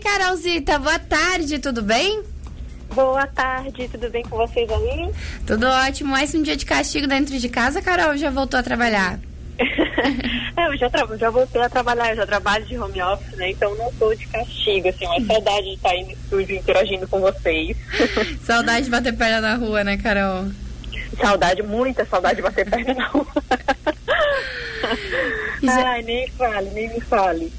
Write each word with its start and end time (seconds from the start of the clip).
Carolzita, 0.00 0.78
boa 0.78 0.98
tarde, 0.98 1.58
tudo 1.58 1.82
bem? 1.82 2.22
Boa 2.94 3.26
tarde, 3.26 3.86
tudo 3.88 4.10
bem 4.10 4.22
com 4.22 4.36
vocês 4.36 4.68
aí? 4.70 5.12
Tudo 5.46 5.66
ótimo. 5.66 6.10
Mais 6.10 6.34
um 6.34 6.42
dia 6.42 6.56
de 6.56 6.64
castigo 6.64 7.06
dentro 7.06 7.38
de 7.38 7.48
casa, 7.48 7.82
Carol? 7.82 8.16
Já 8.16 8.30
voltou 8.30 8.58
a 8.58 8.62
trabalhar? 8.62 9.20
é, 10.56 10.66
eu 10.66 10.76
já, 10.76 10.90
já 11.18 11.30
voltei 11.30 11.60
a 11.60 11.68
trabalhar, 11.68 12.10
eu 12.10 12.16
já 12.16 12.26
trabalho 12.26 12.64
de 12.64 12.78
home 12.78 13.00
office, 13.02 13.36
né? 13.36 13.50
Então 13.50 13.74
não 13.76 13.90
estou 13.90 14.14
de 14.14 14.26
castigo, 14.26 14.88
assim, 14.88 15.06
mas 15.06 15.26
saudade 15.26 15.66
de 15.66 15.74
estar 15.74 15.90
aí 15.90 16.04
no 16.04 16.12
estúdio 16.12 16.56
interagindo 16.56 17.06
com 17.06 17.20
vocês. 17.20 17.76
saudade 18.42 18.86
de 18.86 18.90
bater 18.90 19.14
perna 19.14 19.40
na 19.40 19.54
rua, 19.54 19.84
né, 19.84 19.98
Carol? 19.98 20.46
Saudade, 21.20 21.62
muita 21.62 22.06
saudade 22.06 22.36
de 22.36 22.42
bater 22.42 22.68
perna 22.68 22.94
na 22.94 23.06
rua. 23.06 23.26
Ai, 25.68 26.02
nem 26.02 26.26
fale, 26.30 26.70
nem 26.70 26.88
me 26.88 27.00
fale. 27.00 27.52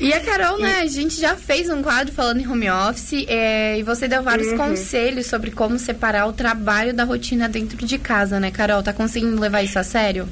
E 0.00 0.12
a 0.12 0.20
Carol, 0.20 0.58
né, 0.58 0.80
a 0.80 0.86
gente 0.86 1.20
já 1.20 1.34
fez 1.34 1.68
um 1.68 1.82
quadro 1.82 2.12
falando 2.12 2.40
em 2.40 2.48
home 2.48 2.70
office 2.70 3.24
é, 3.26 3.78
e 3.78 3.82
você 3.82 4.06
deu 4.06 4.22
vários 4.22 4.48
uhum. 4.48 4.56
conselhos 4.56 5.26
sobre 5.26 5.50
como 5.50 5.76
separar 5.76 6.26
o 6.26 6.32
trabalho 6.32 6.94
da 6.94 7.02
rotina 7.02 7.48
dentro 7.48 7.84
de 7.84 7.98
casa, 7.98 8.38
né, 8.38 8.50
Carol? 8.52 8.82
Tá 8.82 8.92
conseguindo 8.92 9.40
levar 9.40 9.62
isso 9.62 9.78
a 9.78 9.82
sério? 9.82 10.28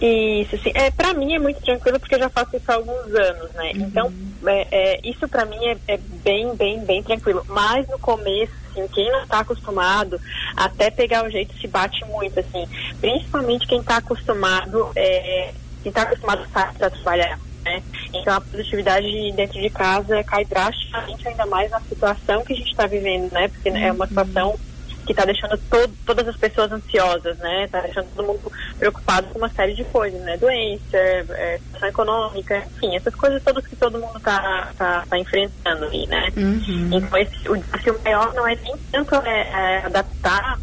Isso, 0.00 0.56
sim. 0.62 0.72
É, 0.74 0.90
pra 0.90 1.12
mim 1.12 1.34
é 1.34 1.38
muito 1.38 1.60
tranquilo 1.60 2.00
porque 2.00 2.14
eu 2.14 2.18
já 2.18 2.30
faço 2.30 2.56
isso 2.56 2.64
há 2.70 2.74
alguns 2.74 3.14
anos, 3.14 3.50
né? 3.52 3.72
Uhum. 3.74 3.82
Então, 3.82 4.12
é, 4.46 4.68
é, 4.70 5.00
isso 5.04 5.28
pra 5.28 5.44
mim 5.44 5.62
é, 5.66 5.76
é, 5.86 5.98
bem, 6.24 6.54
bem, 6.56 6.80
bem 6.84 7.02
tranquilo. 7.02 7.44
Mas 7.46 7.86
no 7.88 7.98
começo, 7.98 8.52
assim, 8.70 8.88
quem 8.88 9.12
não 9.12 9.26
tá 9.26 9.40
acostumado, 9.40 10.18
até 10.56 10.90
pegar 10.90 11.26
o 11.26 11.30
jeito 11.30 11.54
se 11.58 11.68
bate 11.68 12.02
muito, 12.06 12.40
assim. 12.40 12.66
Principalmente 13.00 13.66
quem 13.66 13.82
tá 13.82 13.98
acostumado, 13.98 14.90
é, 14.96 15.52
quem 15.82 15.92
tá 15.92 16.02
acostumado 16.02 16.46
a 16.54 16.90
trabalhar 16.90 17.38
né? 17.64 17.82
Então 18.18 18.34
a 18.34 18.40
produtividade 18.40 19.32
dentro 19.32 19.60
de 19.60 19.70
casa 19.70 20.22
cai 20.24 20.44
drasticamente, 20.44 21.28
ainda 21.28 21.46
mais 21.46 21.70
na 21.70 21.80
situação 21.80 22.44
que 22.44 22.52
a 22.52 22.56
gente 22.56 22.70
está 22.70 22.86
vivendo, 22.86 23.32
né? 23.32 23.48
Porque 23.48 23.68
é 23.68 23.92
uma 23.92 24.06
situação 24.06 24.58
que 25.04 25.12
está 25.12 25.24
deixando 25.24 25.58
todo, 25.70 25.92
todas 26.06 26.26
as 26.26 26.36
pessoas 26.36 26.72
ansiosas, 26.72 27.36
né? 27.38 27.64
Está 27.64 27.80
deixando 27.80 28.08
todo 28.14 28.26
mundo 28.26 28.52
preocupado 28.78 29.28
com 29.28 29.38
uma 29.38 29.50
série 29.50 29.74
de 29.74 29.84
coisas, 29.84 30.20
né? 30.22 30.36
Doença, 30.36 30.96
é, 30.96 31.58
situação 31.64 31.88
econômica, 31.88 32.64
enfim, 32.76 32.96
essas 32.96 33.14
coisas 33.14 33.42
todas 33.42 33.66
que 33.66 33.76
todo 33.76 33.98
mundo 33.98 34.16
está 34.16 34.72
tá, 34.76 35.04
tá 35.08 35.18
enfrentando 35.18 35.84
aí, 35.86 36.06
né? 36.06 36.32
Uhum. 36.36 36.90
Então 36.92 37.18
esse, 37.18 37.48
o 37.48 37.56
desafio 37.56 38.00
maior 38.02 38.32
não 38.34 38.46
é 38.48 38.56
nem 38.56 38.74
tanto 38.90 39.14
é, 39.16 39.50
é 39.50 39.86
adaptar 39.86 40.58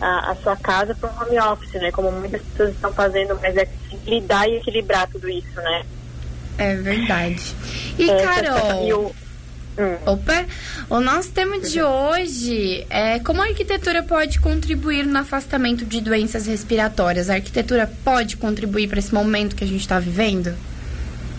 a, 0.00 0.30
a, 0.30 0.34
sua 0.36 0.56
casa 0.56 0.94
para 0.94 1.10
um 1.10 1.22
home 1.22 1.40
office, 1.40 1.74
né? 1.74 1.90
Como 1.90 2.10
muitas 2.12 2.42
pessoas 2.42 2.70
estão 2.70 2.92
fazendo, 2.92 3.38
mas 3.40 3.56
é 3.56 3.68
lidar 4.06 4.48
e 4.48 4.56
equilibrar 4.56 5.08
tudo 5.08 5.28
isso, 5.28 5.54
né? 5.56 5.84
É 6.58 6.76
verdade. 6.76 7.42
E, 7.98 8.10
é, 8.10 8.22
Carol... 8.22 8.88
Eu... 8.88 9.16
Hum. 9.78 9.96
Opa! 10.04 10.44
O 10.90 11.00
nosso 11.00 11.30
tema 11.32 11.58
de 11.58 11.82
hoje 11.82 12.86
é 12.90 13.18
como 13.20 13.40
a 13.40 13.46
arquitetura 13.46 14.02
pode 14.02 14.38
contribuir 14.38 15.06
no 15.06 15.18
afastamento 15.18 15.86
de 15.86 16.00
doenças 16.00 16.46
respiratórias. 16.46 17.30
A 17.30 17.34
arquitetura 17.34 17.90
pode 18.04 18.36
contribuir 18.36 18.88
para 18.88 18.98
esse 18.98 19.14
momento 19.14 19.56
que 19.56 19.64
a 19.64 19.66
gente 19.66 19.80
está 19.80 19.98
vivendo? 19.98 20.54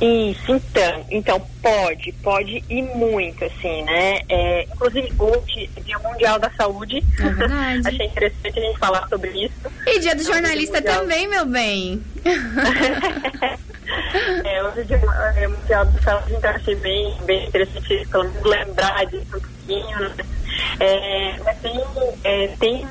Isso, 0.01 0.51
então, 0.51 1.05
então 1.09 1.47
pode, 1.61 2.11
pode 2.23 2.63
e 2.69 2.81
muito, 2.81 3.45
assim, 3.45 3.83
né? 3.83 4.19
É, 4.27 4.63
inclusive 4.63 5.13
hoje, 5.17 5.69
Dia 5.85 5.99
Mundial 5.99 6.39
da 6.39 6.49
Saúde. 6.57 6.97
É. 6.97 7.87
Achei 7.87 8.07
interessante 8.07 8.59
a 8.59 8.61
gente 8.61 8.79
falar 8.79 9.07
sobre 9.07 9.29
isso. 9.29 9.53
E 9.85 9.99
Dia 9.99 10.15
do 10.15 10.23
Jornalista 10.23 10.81
também, 10.81 11.27
meu 11.27 11.45
bem. 11.45 12.03
é, 14.45 14.63
hoje 14.63 14.93
é 15.35 15.47
Mundial 15.47 15.85
da 15.85 16.01
Saúde, 16.01 16.33
então 16.33 16.51
achei 16.51 16.75
bem, 16.75 17.15
bem 17.25 17.47
interessante 17.47 18.07
pelo 18.09 18.23
menos 18.25 18.43
lembrar 18.43 19.05
disso 19.05 19.37
um 19.37 19.39
pouquinho, 19.39 19.99
né? 19.99 20.25
É, 20.79 21.35
mas 21.43 21.57
tem, 21.59 21.81
é, 22.23 22.47
tem 22.59 22.87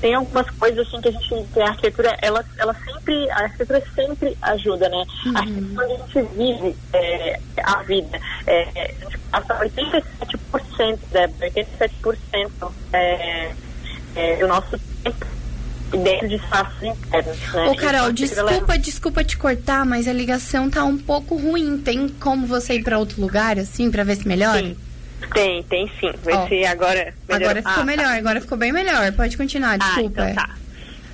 tem 0.00 0.14
algumas 0.14 0.48
coisas 0.50 0.86
assim 0.86 1.00
que 1.00 1.08
a 1.08 1.12
gente 1.12 1.46
que 1.52 1.60
a 1.60 1.68
arquitetura 1.68 2.16
ela 2.22 2.44
ela 2.58 2.74
sempre 2.74 3.30
a 3.30 3.42
arquitetura 3.42 3.82
sempre 3.94 4.36
ajuda 4.42 4.88
né 4.88 5.04
uhum. 5.26 5.36
a 5.36 5.40
arquitetura 5.40 5.84
a 5.84 5.88
gente 5.88 6.22
vive 6.34 6.76
é, 6.92 7.40
a 7.62 7.82
vida 7.82 8.18
é, 8.46 8.94
passa 9.30 9.54
87% 9.58 10.98
Débora 11.10 11.50
87% 11.50 12.72
é, 12.92 13.52
é, 14.16 14.36
do 14.36 14.48
nosso 14.48 14.78
tempo 15.02 15.39
dentro 15.98 16.28
de 16.28 16.36
espaços 16.36 16.82
internos 16.82 17.52
né? 17.52 17.68
Ô 17.68 17.74
Carol 17.74 18.12
desculpa 18.12 18.78
desculpa 18.78 19.24
te 19.24 19.36
cortar 19.36 19.84
mas 19.84 20.06
a 20.06 20.12
ligação 20.12 20.70
tá 20.70 20.84
um 20.84 20.96
pouco 20.96 21.36
ruim 21.36 21.78
tem 21.78 22.08
como 22.08 22.46
você 22.46 22.74
ir 22.74 22.82
para 22.82 22.98
outro 22.98 23.20
lugar 23.20 23.58
assim 23.58 23.90
para 23.90 24.04
ver 24.04 24.16
se 24.16 24.28
melhora 24.28 24.62
Sim. 24.62 24.76
Tem, 25.34 25.62
tem 25.64 25.90
sim. 26.00 26.10
Vai 26.24 26.44
oh. 26.44 26.48
ser 26.48 26.64
agora. 26.64 27.14
Melhor... 27.28 27.42
Agora 27.42 27.56
ficou 27.62 27.82
ah, 27.82 27.84
melhor, 27.84 28.06
tá. 28.06 28.16
agora 28.16 28.40
ficou 28.40 28.58
bem 28.58 28.72
melhor. 28.72 29.12
Pode 29.12 29.36
continuar, 29.36 29.78
desculpa. 29.78 30.22
Ah, 30.22 30.30
então 30.30 30.44
tá. 30.44 30.54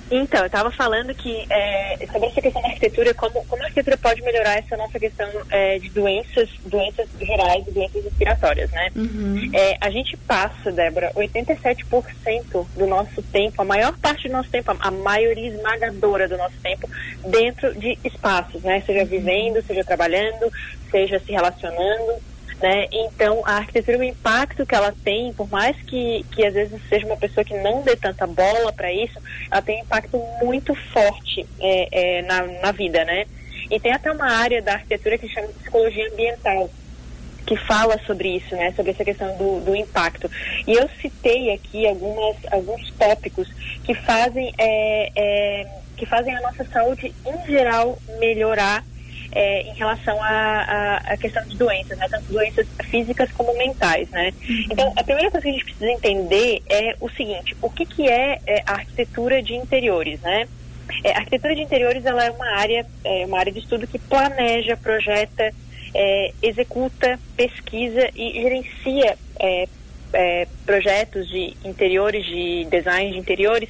Então, 0.09 0.41
eu 0.41 0.47
estava 0.47 0.71
falando 0.71 1.13
que 1.13 1.45
é, 1.49 1.97
sobre 2.11 2.27
essa 2.29 2.41
questão 2.41 2.61
da 2.61 2.69
arquitetura, 2.69 3.13
como, 3.13 3.45
como 3.45 3.61
a 3.61 3.65
arquitetura 3.65 3.97
pode 3.97 4.21
melhorar 4.21 4.57
essa 4.57 4.77
nossa 4.77 4.99
questão 4.99 5.27
é, 5.49 5.79
de 5.79 5.89
doenças, 5.89 6.49
doenças 6.65 7.07
gerais 7.19 7.67
e 7.67 7.71
doenças 7.71 8.03
respiratórias, 8.03 8.71
né? 8.71 8.89
Uhum. 8.95 9.49
É, 9.53 9.77
a 9.81 9.89
gente 9.89 10.15
passa, 10.17 10.71
Débora, 10.71 11.11
87% 11.13 12.65
do 12.75 12.87
nosso 12.87 13.21
tempo, 13.23 13.61
a 13.61 13.65
maior 13.65 13.97
parte 13.97 14.27
do 14.27 14.33
nosso 14.33 14.49
tempo, 14.49 14.75
a 14.79 14.91
maioria 14.91 15.49
esmagadora 15.49 16.27
do 16.27 16.37
nosso 16.37 16.55
tempo, 16.63 16.89
dentro 17.25 17.73
de 17.75 17.97
espaços, 18.03 18.63
né? 18.63 18.81
Seja 18.85 19.01
uhum. 19.01 19.07
vivendo, 19.07 19.61
seja 19.65 19.83
trabalhando, 19.83 20.51
seja 20.89 21.19
se 21.19 21.31
relacionando. 21.31 22.36
Né? 22.61 22.87
Então, 22.91 23.43
a 23.45 23.57
arquitetura, 23.57 23.99
o 23.99 24.03
impacto 24.03 24.65
que 24.65 24.73
ela 24.73 24.93
tem, 25.03 25.31
por 25.33 25.47
mais 25.49 25.75
que, 25.83 26.25
que 26.31 26.43
às 26.43 26.53
vezes 26.53 26.81
seja 26.89 27.05
uma 27.05 27.17
pessoa 27.17 27.43
que 27.43 27.53
não 27.53 27.83
dê 27.83 27.95
tanta 27.95 28.25
bola 28.25 28.73
para 28.73 28.91
isso, 28.91 29.19
ela 29.51 29.61
tem 29.61 29.77
um 29.77 29.83
impacto 29.83 30.17
muito 30.41 30.73
forte 30.73 31.45
é, 31.59 32.17
é, 32.17 32.21
na, 32.23 32.43
na 32.61 32.71
vida, 32.71 33.05
né? 33.05 33.25
E 33.69 33.79
tem 33.79 33.91
até 33.91 34.11
uma 34.11 34.31
área 34.31 34.61
da 34.61 34.73
arquitetura 34.73 35.17
que 35.17 35.29
chama 35.29 35.47
de 35.47 35.53
psicologia 35.53 36.09
ambiental, 36.11 36.69
que 37.45 37.55
fala 37.55 37.99
sobre 38.07 38.37
isso, 38.37 38.55
né? 38.55 38.73
Sobre 38.75 38.91
essa 38.91 39.05
questão 39.05 39.37
do, 39.37 39.59
do 39.59 39.75
impacto. 39.75 40.29
E 40.65 40.73
eu 40.73 40.89
citei 40.99 41.53
aqui 41.53 41.85
algumas, 41.85 42.37
alguns 42.51 42.89
tópicos 42.91 43.47
que 43.83 43.93
fazem, 43.93 44.51
é, 44.57 45.11
é, 45.15 45.67
que 45.95 46.07
fazem 46.07 46.35
a 46.35 46.41
nossa 46.41 46.65
saúde, 46.65 47.13
em 47.23 47.51
geral, 47.51 47.99
melhorar 48.19 48.83
é, 49.31 49.61
em 49.61 49.73
relação 49.73 50.17
à 50.21 51.15
questão 51.19 51.43
de 51.45 51.57
doenças, 51.57 51.97
né? 51.97 52.07
Tanto 52.09 52.31
doenças 52.31 52.67
físicas 52.85 53.31
como 53.31 53.55
mentais, 53.57 54.09
né? 54.09 54.33
Então, 54.71 54.91
a 54.95 55.03
primeira 55.03 55.31
coisa 55.31 55.43
que 55.43 55.49
a 55.49 55.53
gente 55.53 55.65
precisa 55.65 55.91
entender 55.91 56.61
é 56.69 56.95
o 56.99 57.09
seguinte, 57.09 57.55
o 57.61 57.69
que, 57.69 57.85
que 57.85 58.09
é, 58.09 58.39
é 58.45 58.63
a 58.65 58.73
arquitetura 58.73 59.41
de 59.41 59.53
interiores, 59.53 60.19
né? 60.21 60.47
É, 61.03 61.11
a 61.11 61.17
arquitetura 61.17 61.55
de 61.55 61.61
interiores 61.61 62.05
ela 62.05 62.25
é 62.25 62.31
uma 62.31 62.49
área, 62.57 62.85
é 63.03 63.25
uma 63.25 63.39
área 63.39 63.51
de 63.51 63.59
estudo 63.59 63.87
que 63.87 63.99
planeja, 63.99 64.77
projeta, 64.77 65.53
é, 65.93 66.33
executa, 66.41 67.19
pesquisa 67.35 68.09
e 68.15 68.41
gerencia 68.41 69.17
é, 69.39 69.67
é, 70.13 70.47
projetos 70.65 71.27
de 71.27 71.55
interiores, 71.65 72.25
de 72.25 72.65
design 72.65 73.11
de 73.11 73.17
interiores, 73.17 73.69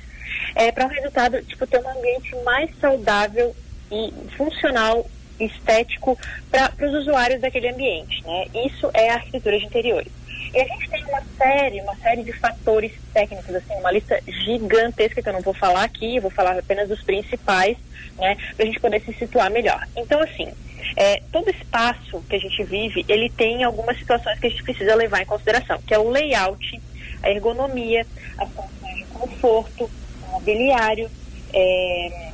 para 0.74 0.86
um 0.86 0.90
resultado, 0.90 1.42
tipo, 1.44 1.68
ter 1.68 1.80
um 1.80 1.90
ambiente 1.90 2.36
mais 2.44 2.70
saudável 2.80 3.56
e 3.92 4.12
funcional 4.36 5.06
estético 5.40 6.18
para 6.50 6.74
os 6.86 6.94
usuários 6.94 7.42
daquele 7.42 7.70
ambiente. 7.70 8.24
Né? 8.24 8.46
Isso 8.66 8.90
é 8.94 9.10
a 9.10 9.16
arquitetura 9.16 9.58
de 9.60 9.66
interiores. 9.66 10.12
E 10.54 10.60
a 10.60 10.66
gente 10.66 10.90
tem 10.90 11.04
uma 11.06 11.22
série, 11.38 11.82
uma 11.82 11.96
série 11.98 12.24
de 12.24 12.32
fatores 12.34 12.92
técnicos, 13.14 13.54
assim, 13.54 13.74
uma 13.76 13.92
lista 13.92 14.20
gigantesca 14.26 15.22
que 15.22 15.28
eu 15.28 15.34
não 15.34 15.42
vou 15.42 15.54
falar 15.54 15.84
aqui, 15.84 16.20
vou 16.20 16.32
falar 16.32 16.58
apenas 16.58 16.88
dos 16.88 17.02
principais, 17.04 17.78
né, 18.18 18.38
para 18.56 18.64
a 18.64 18.66
gente 18.66 18.80
poder 18.80 19.02
se 19.02 19.14
situar 19.14 19.52
melhor. 19.52 19.86
Então, 19.96 20.22
assim, 20.22 20.52
é, 20.96 21.22
todo 21.32 21.50
espaço 21.50 22.24
que 22.30 22.36
a 22.36 22.40
gente 22.40 22.64
vive, 22.64 23.06
ele 23.08 23.30
tem 23.30 23.64
algumas 23.64 23.98
situações 23.98 24.40
que 24.40 24.48
a 24.48 24.50
gente 24.50 24.64
precisa 24.64 24.96
levar 24.96 25.22
em 25.22 25.26
consideração, 25.26 25.80
que 25.86 25.94
é 25.94 26.00
o 26.00 26.10
layout, 26.10 26.82
a 27.22 27.30
ergonomia, 27.30 28.06
a 28.38 28.46
função 28.46 28.96
de 28.96 29.04
conforto, 29.06 29.92
o 30.28 30.32
mobiliário, 30.32 31.10
é, 31.54 32.27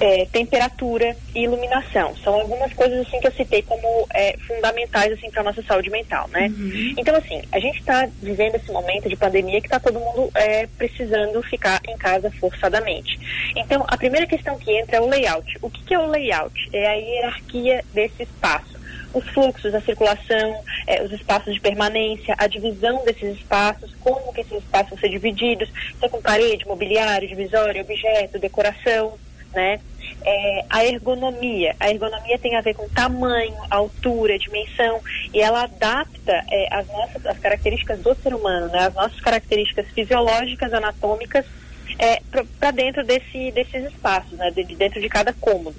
é, 0.00 0.26
temperatura 0.26 1.16
e 1.34 1.44
iluminação. 1.44 2.14
São 2.16 2.34
algumas 2.34 2.72
coisas 2.72 3.06
assim 3.06 3.20
que 3.20 3.26
eu 3.26 3.32
citei 3.32 3.62
como 3.62 4.06
é, 4.12 4.36
fundamentais 4.46 5.12
assim 5.12 5.30
para 5.30 5.42
nossa 5.42 5.62
saúde 5.62 5.90
mental, 5.90 6.28
né? 6.28 6.48
Uhum. 6.48 6.94
Então 6.96 7.14
assim, 7.16 7.42
a 7.52 7.58
gente 7.58 7.78
está 7.78 8.08
vivendo 8.22 8.56
esse 8.56 8.70
momento 8.72 9.08
de 9.08 9.16
pandemia 9.16 9.60
que 9.60 9.66
está 9.66 9.78
todo 9.78 10.00
mundo 10.00 10.30
é, 10.34 10.66
precisando 10.78 11.42
ficar 11.42 11.80
em 11.88 11.96
casa 11.96 12.30
forçadamente. 12.32 13.18
Então 13.56 13.84
a 13.86 13.96
primeira 13.96 14.26
questão 14.26 14.58
que 14.58 14.70
entra 14.72 14.96
é 14.96 15.00
o 15.00 15.08
layout. 15.08 15.58
O 15.62 15.70
que, 15.70 15.82
que 15.84 15.94
é 15.94 15.98
o 15.98 16.06
layout? 16.06 16.68
É 16.72 16.86
a 16.86 16.94
hierarquia 16.94 17.84
desse 17.92 18.22
espaço 18.22 18.74
os 19.14 19.26
fluxos, 19.28 19.72
a 19.72 19.80
circulação, 19.80 20.60
é, 20.86 21.02
os 21.02 21.12
espaços 21.12 21.54
de 21.54 21.60
permanência, 21.60 22.34
a 22.36 22.48
divisão 22.48 23.04
desses 23.04 23.36
espaços, 23.38 23.94
como 24.00 24.32
que 24.32 24.40
esses 24.40 24.58
espaços 24.58 24.90
vão 24.90 24.98
ser 24.98 25.08
divididos, 25.08 25.68
se 25.68 26.04
é 26.04 26.08
com 26.08 26.20
parede, 26.20 26.66
mobiliário, 26.66 27.28
divisório, 27.28 27.80
objeto, 27.80 28.40
decoração, 28.40 29.16
né? 29.54 29.80
é, 30.24 30.64
a 30.70 30.84
ergonomia. 30.84 31.76
A 31.78 31.90
ergonomia 31.90 32.38
tem 32.38 32.56
a 32.56 32.60
ver 32.60 32.74
com 32.74 32.88
tamanho, 32.88 33.54
altura, 33.70 34.38
dimensão, 34.38 35.00
e 35.32 35.40
ela 35.40 35.64
adapta 35.64 36.44
é, 36.50 36.68
as 36.74 36.86
nossas 36.88 37.26
as 37.26 37.38
características 37.38 38.00
do 38.00 38.14
ser 38.16 38.34
humano, 38.34 38.68
né, 38.68 38.86
as 38.86 38.94
nossas 38.94 39.20
características 39.20 39.86
fisiológicas, 39.88 40.72
anatômicas, 40.72 41.44
é, 41.98 42.20
para 42.58 42.70
dentro 42.70 43.04
desse, 43.04 43.50
desses 43.52 43.84
espaços, 43.84 44.32
né, 44.32 44.50
de, 44.50 44.64
dentro 44.74 45.00
de 45.00 45.08
cada 45.08 45.32
cômodo. 45.32 45.76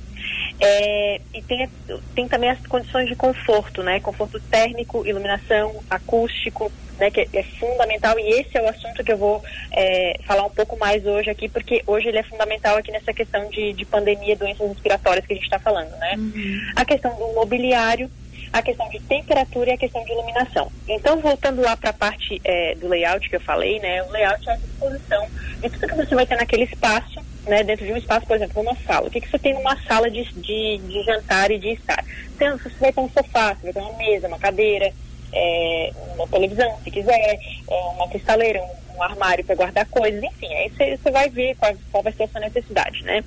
É, 0.60 1.22
e 1.34 1.42
tem, 1.42 1.70
tem 2.14 2.28
também 2.28 2.50
as 2.50 2.66
condições 2.68 3.08
de 3.08 3.16
conforto, 3.16 3.84
né? 3.84 4.00
Conforto 4.00 4.40
térmico, 4.40 5.06
iluminação, 5.06 5.76
acústico, 5.90 6.72
né? 6.98 7.12
Que 7.12 7.28
é, 7.34 7.44
fundamental 7.44 8.18
e 8.18 8.30
esse 8.40 8.58
é 8.58 8.62
o 8.62 8.70
assunto 8.70 9.04
que 9.04 9.12
eu 9.12 9.18
vou 9.18 9.44
é, 9.72 10.18
falar 10.26 10.46
um 10.46 10.50
pouco 10.50 10.78
mais 10.78 11.06
hoje 11.06 11.30
aqui, 11.30 11.50
porque 11.50 11.84
hoje 11.86 12.08
ele 12.08 12.20
é 12.20 12.24
fundamental 12.24 12.78
aqui 12.78 12.92
nessa 12.92 13.14
questão 13.14 13.50
de, 13.50 13.74
de 13.74 13.86
pandemia, 13.86 14.36
doenças 14.36 14.70
respiratórias 14.70 15.26
que 15.26 15.34
a 15.34 15.36
gente 15.36 15.46
está 15.46 15.60
falando, 15.60 15.92
né? 15.98 16.16
Uhum. 16.18 16.72
A 16.76 16.86
questão 16.86 17.14
do 17.16 17.34
mobiliário, 17.34 18.10
a 18.54 18.62
questão 18.62 18.88
de 18.90 19.00
temperatura 19.02 19.72
e 19.72 19.74
a 19.74 19.78
questão 19.78 20.04
de 20.06 20.12
iluminação. 20.14 20.72
Então, 20.88 21.20
voltando 21.20 21.62
lá 21.62 21.76
para 21.76 21.90
a 21.90 21.94
parte 21.94 22.40
é, 22.46 22.76
do 22.76 22.88
layout 22.88 23.30
que 23.30 23.36
eu 23.36 23.42
falei, 23.42 23.80
né? 23.80 24.02
O 24.04 24.12
layout 24.12 24.48
é 24.48 24.54
a 24.54 24.56
disposição 24.56 25.28
de 25.62 25.70
tudo 25.70 25.88
que 25.88 25.96
você 25.96 26.16
vai 26.16 26.26
ter 26.26 26.38
naquele 26.38 26.64
espaço 26.64 27.25
né, 27.48 27.64
dentro 27.64 27.86
de 27.86 27.94
um 27.94 27.98
espaço, 27.98 28.26
por 28.26 28.36
exemplo, 28.36 28.62
uma 28.62 28.76
sala. 28.88 29.08
O 29.08 29.12
que, 29.12 29.22
que 29.22 29.30
você 29.30 29.40
tem 29.40 29.54
numa 29.54 29.78
sala 29.84 30.10
de, 30.10 30.24
de, 30.34 30.78
de 30.78 31.04
jantar 31.04 31.52
e 31.52 31.60
de 31.60 31.70
estar? 31.70 32.04
Então, 32.36 32.58
você 32.58 32.70
vai 32.80 32.92
ter 32.92 33.00
um 33.00 33.10
sofá, 33.10 33.54
você 33.54 33.72
vai 33.72 33.74
ter 33.74 33.80
uma 33.80 33.98
mesa, 33.98 34.28
uma 34.28 34.40
cadeira, 34.40 34.92
é, 35.32 35.92
uma 36.16 36.28
televisão, 36.28 36.78
se 36.84 36.92
quiser, 36.92 37.40
é, 37.70 37.76
uma 37.96 38.08
cristaleira, 38.10 38.62
um, 38.62 38.98
um 38.98 39.04
armário 39.04 39.44
para 39.44 39.56
guardar 39.56 39.86
coisas, 39.88 40.24
enfim, 40.24 40.54
aí 40.54 40.70
você, 40.70 41.12
vai 41.12 41.30
ver 41.30 41.56
qual, 41.56 41.74
qual 41.92 42.04
vai 42.04 42.14
ser 42.14 42.24
a 42.24 42.28
sua 42.28 42.42
necessidade, 42.42 43.04
né? 43.04 43.24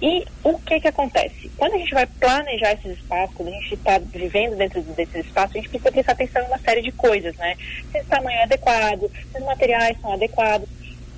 E 0.00 0.24
o 0.42 0.58
que 0.58 0.80
que 0.80 0.88
acontece? 0.88 1.50
Quando 1.56 1.74
a 1.74 1.78
gente 1.78 1.94
vai 1.94 2.06
planejar 2.06 2.72
esses 2.72 2.98
espaços, 2.98 3.36
quando 3.36 3.48
a 3.48 3.52
gente 3.52 3.74
está 3.74 3.98
vivendo 3.98 4.56
dentro 4.56 4.82
desses 4.82 5.26
espaços, 5.26 5.56
a 5.56 5.58
gente 5.58 5.68
precisa 5.68 5.92
prestar 5.92 6.12
atenção 6.12 6.42
em 6.42 6.46
uma 6.46 6.58
série 6.58 6.82
de 6.82 6.92
coisas, 6.92 7.36
né? 7.36 7.56
Se 7.92 8.00
o 8.00 8.04
tamanho 8.04 8.38
é 8.38 8.42
adequado, 8.44 9.10
se 9.32 9.38
os 9.38 9.44
materiais 9.44 9.96
são 10.00 10.12
adequados, 10.12 10.68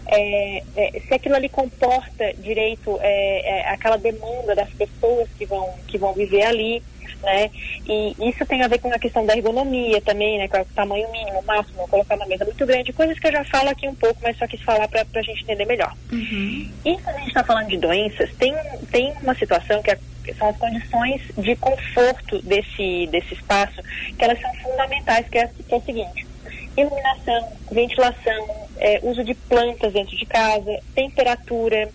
é, 0.06 0.62
é, 0.76 1.00
se 1.06 1.14
aquilo 1.14 1.36
ali 1.36 1.48
comporta 1.48 2.32
direito 2.34 2.98
é, 3.00 3.60
é, 3.60 3.68
aquela 3.68 3.96
demanda 3.96 4.54
das 4.54 4.70
pessoas 4.70 5.28
que 5.38 5.46
vão, 5.46 5.68
que 5.86 5.98
vão 5.98 6.12
viver 6.12 6.42
ali, 6.42 6.82
né? 7.22 7.50
E 7.86 8.14
isso 8.28 8.44
tem 8.46 8.62
a 8.62 8.68
ver 8.68 8.78
com 8.80 8.92
a 8.92 8.98
questão 8.98 9.24
da 9.24 9.36
ergonomia 9.36 10.00
também, 10.00 10.38
né? 10.38 10.48
Com 10.48 10.60
o 10.60 10.64
tamanho 10.74 11.10
mínimo, 11.12 11.42
máximo, 11.42 11.86
colocar 11.88 12.16
uma 12.16 12.26
mesa 12.26 12.44
muito 12.44 12.66
grande, 12.66 12.92
coisas 12.92 13.18
que 13.18 13.26
eu 13.28 13.32
já 13.32 13.44
falo 13.44 13.68
aqui 13.68 13.88
um 13.88 13.94
pouco, 13.94 14.18
mas 14.22 14.36
só 14.36 14.46
quis 14.46 14.60
falar 14.62 14.88
para 14.88 15.06
a 15.14 15.22
gente 15.22 15.42
entender 15.42 15.64
melhor. 15.64 15.94
Uhum. 16.10 16.70
E 16.84 16.96
quando 16.98 17.16
a 17.16 17.18
gente 17.18 17.28
está 17.28 17.44
falando 17.44 17.68
de 17.68 17.78
doenças, 17.78 18.30
tem, 18.36 18.54
tem 18.90 19.12
uma 19.22 19.34
situação 19.34 19.82
que 19.82 19.92
é 19.92 19.98
são 20.38 20.48
as 20.48 20.56
condições 20.56 21.20
de 21.36 21.56
conforto 21.56 22.40
desse, 22.42 23.08
desse 23.08 23.34
espaço, 23.34 23.82
que 24.16 24.24
elas 24.24 24.40
são 24.40 24.54
fundamentais, 24.54 25.28
que 25.28 25.38
é, 25.38 25.48
que 25.48 25.74
é 25.74 25.76
o 25.76 25.82
seguinte, 25.82 26.26
iluminação, 26.76 27.48
ventilação, 27.70 28.61
é, 28.78 29.00
uso 29.02 29.24
de 29.24 29.34
plantas 29.34 29.92
dentro 29.92 30.16
de 30.16 30.26
casa, 30.26 30.78
temperatura, 30.94 31.90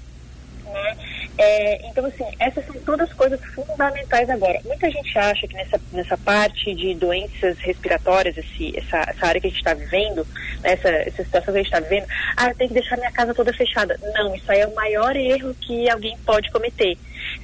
né? 0.66 0.98
É, 1.38 1.88
então, 1.88 2.04
assim, 2.06 2.26
essas 2.40 2.66
são 2.66 2.76
todas 2.82 3.14
coisas 3.14 3.40
fundamentais 3.54 4.28
agora. 4.28 4.60
Muita 4.66 4.90
gente 4.90 5.18
acha 5.18 5.48
que 5.48 5.54
nessa, 5.54 5.80
nessa 5.92 6.18
parte 6.18 6.74
de 6.74 6.96
doenças 6.96 7.60
respiratórias, 7.60 8.36
esse, 8.38 8.76
essa, 8.76 8.98
essa 9.08 9.28
área 9.28 9.40
que 9.40 9.48
a 9.48 9.50
gente 9.50 9.60
está 9.60 9.76
vivendo, 9.76 10.26
né, 10.64 10.74
essa, 10.74 10.90
essa 10.90 11.24
situação 11.24 11.54
que 11.54 11.60
a 11.60 11.64
gente 11.64 11.74
está 11.74 11.80
vivendo, 11.80 12.08
ah, 12.36 12.50
eu 12.50 12.56
tenho 12.56 12.70
que 12.70 12.74
deixar 12.74 12.98
minha 12.98 13.12
casa 13.12 13.36
toda 13.36 13.54
fechada. 13.54 14.00
Não, 14.16 14.36
isso 14.36 14.52
aí 14.52 14.62
é 14.62 14.68
o 14.68 14.74
maior 14.74 15.16
erro 15.16 15.56
que 15.62 15.88
alguém 15.90 16.18
pode 16.26 16.50
cometer. 16.52 16.98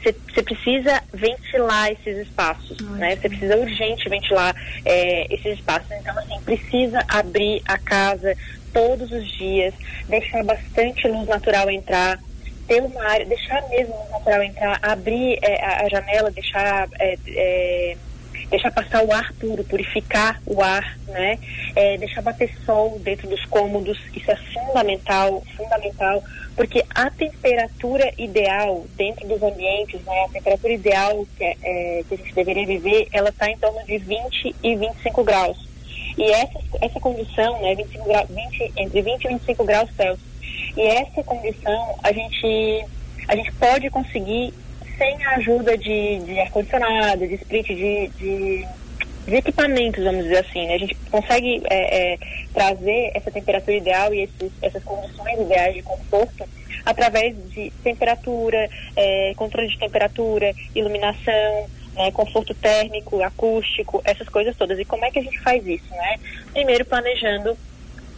Você 0.04 0.44
precisa 0.44 1.02
ventilar 1.14 1.92
esses 1.92 2.18
espaços, 2.28 2.78
né? 2.98 3.16
Você 3.16 3.30
precisa 3.30 3.58
urgente 3.58 4.10
ventilar 4.10 4.56
é, 4.84 5.34
esses 5.34 5.58
espaços. 5.58 5.90
Então, 5.92 6.18
assim, 6.20 6.42
precisa 6.42 7.00
abrir 7.08 7.62
a 7.66 7.78
casa 7.78 8.36
todos 8.74 9.12
os 9.12 9.26
dias, 9.32 9.74
deixar 10.10 10.44
bastante 10.44 11.08
luz 11.08 11.28
natural 11.28 11.70
entrar, 11.70 12.20
ter 12.68 12.82
uma 12.82 13.04
área, 13.06 13.26
deixar 13.26 13.62
mesmo 13.70 13.96
luz 13.96 14.10
natural 14.10 14.44
entrar, 14.44 14.80
abrir 14.82 15.38
é, 15.42 15.64
a, 15.64 15.86
a, 15.86 15.90
janela, 15.90 16.32
deixar 16.32 16.90
é, 17.00 17.18
é, 17.28 17.98
deixar 18.50 18.72
passar 18.72 19.04
o 19.04 19.12
ar 19.12 19.34
puro, 19.34 19.64
purificar 19.64 20.42
o 20.46 20.62
ar, 20.62 20.98
né? 21.08 21.38
É, 21.76 21.98
deixar 21.98 22.22
bater 22.22 22.54
sol 22.66 23.00
dentro 23.00 23.28
dos 23.28 23.44
cômodos, 23.46 23.98
isso 24.16 24.32
é 24.32 24.36
fundamental, 24.36 25.44
fundamental, 25.56 26.24
porque 26.56 26.84
a 26.94 27.10
temperatura 27.10 28.12
ideal 28.18 28.86
dentro 28.96 29.28
dos 29.28 29.42
ambientes, 29.42 30.02
né? 30.04 30.26
A 30.26 30.30
temperatura 30.30 30.74
ideal 30.74 31.26
que, 31.38 31.44
é, 31.44 32.04
que 32.08 32.14
a 32.14 32.18
gente 32.18 32.34
deveria 32.34 32.66
viver, 32.66 33.08
ela 33.12 33.30
está 33.30 33.50
em 33.50 33.58
torno 33.58 33.84
de 33.86 33.98
20 33.98 34.56
e 34.64 34.76
25 34.76 35.24
graus. 35.24 35.74
E 36.18 36.32
essa, 36.32 36.60
essa 36.82 37.00
condição, 37.00 37.60
né, 37.62 37.74
25 37.76 38.06
gra, 38.06 38.26
20, 38.26 38.74
entre 38.78 39.02
20 39.02 39.24
e 39.24 39.28
25 39.30 39.64
graus 39.64 39.90
Celsius, 39.96 40.34
e 40.78 40.82
essa 40.82 41.24
condição 41.24 41.96
a 42.04 42.12
gente, 42.12 42.86
a 43.28 43.36
gente 43.36 43.52
pode 43.54 43.90
conseguir 43.90 44.54
sem 44.98 45.26
a 45.26 45.36
ajuda 45.36 45.78
de, 45.78 46.20
de 46.20 46.40
ar-condicionado, 46.40 47.28
de 47.28 47.36
split, 47.36 47.68
de, 47.68 48.08
de, 48.18 48.68
de, 49.26 49.36
equipamentos, 49.36 50.04
vamos 50.04 50.24
dizer 50.24 50.40
assim. 50.40 50.68
Né? 50.68 50.76
A 50.76 50.78
gente 50.78 50.96
consegue 51.10 51.62
é, 51.70 52.14
é, 52.14 52.18
trazer 52.54 53.12
essa 53.14 53.32
temperatura 53.32 53.78
ideal 53.78 54.14
e 54.14 54.22
esses, 54.22 54.52
essas 54.62 54.84
condições 54.84 55.40
ideais 55.40 55.76
de 55.76 55.82
conforto 55.82 56.48
através 56.86 57.36
de 57.52 57.72
temperatura, 57.84 58.70
é, 58.96 59.34
controle 59.36 59.68
de 59.68 59.80
temperatura, 59.80 60.54
iluminação, 60.76 61.68
né, 61.96 62.12
conforto 62.12 62.54
térmico, 62.54 63.22
acústico, 63.22 64.02
essas 64.04 64.28
coisas 64.28 64.56
todas. 64.56 64.78
E 64.80 64.86
como 64.86 65.06
é 65.06 65.12
que 65.12 65.20
a 65.20 65.24
gente 65.24 65.40
faz 65.40 65.66
isso, 65.66 65.90
né? 65.92 66.20
Primeiro 66.52 66.86
planejando, 66.86 67.58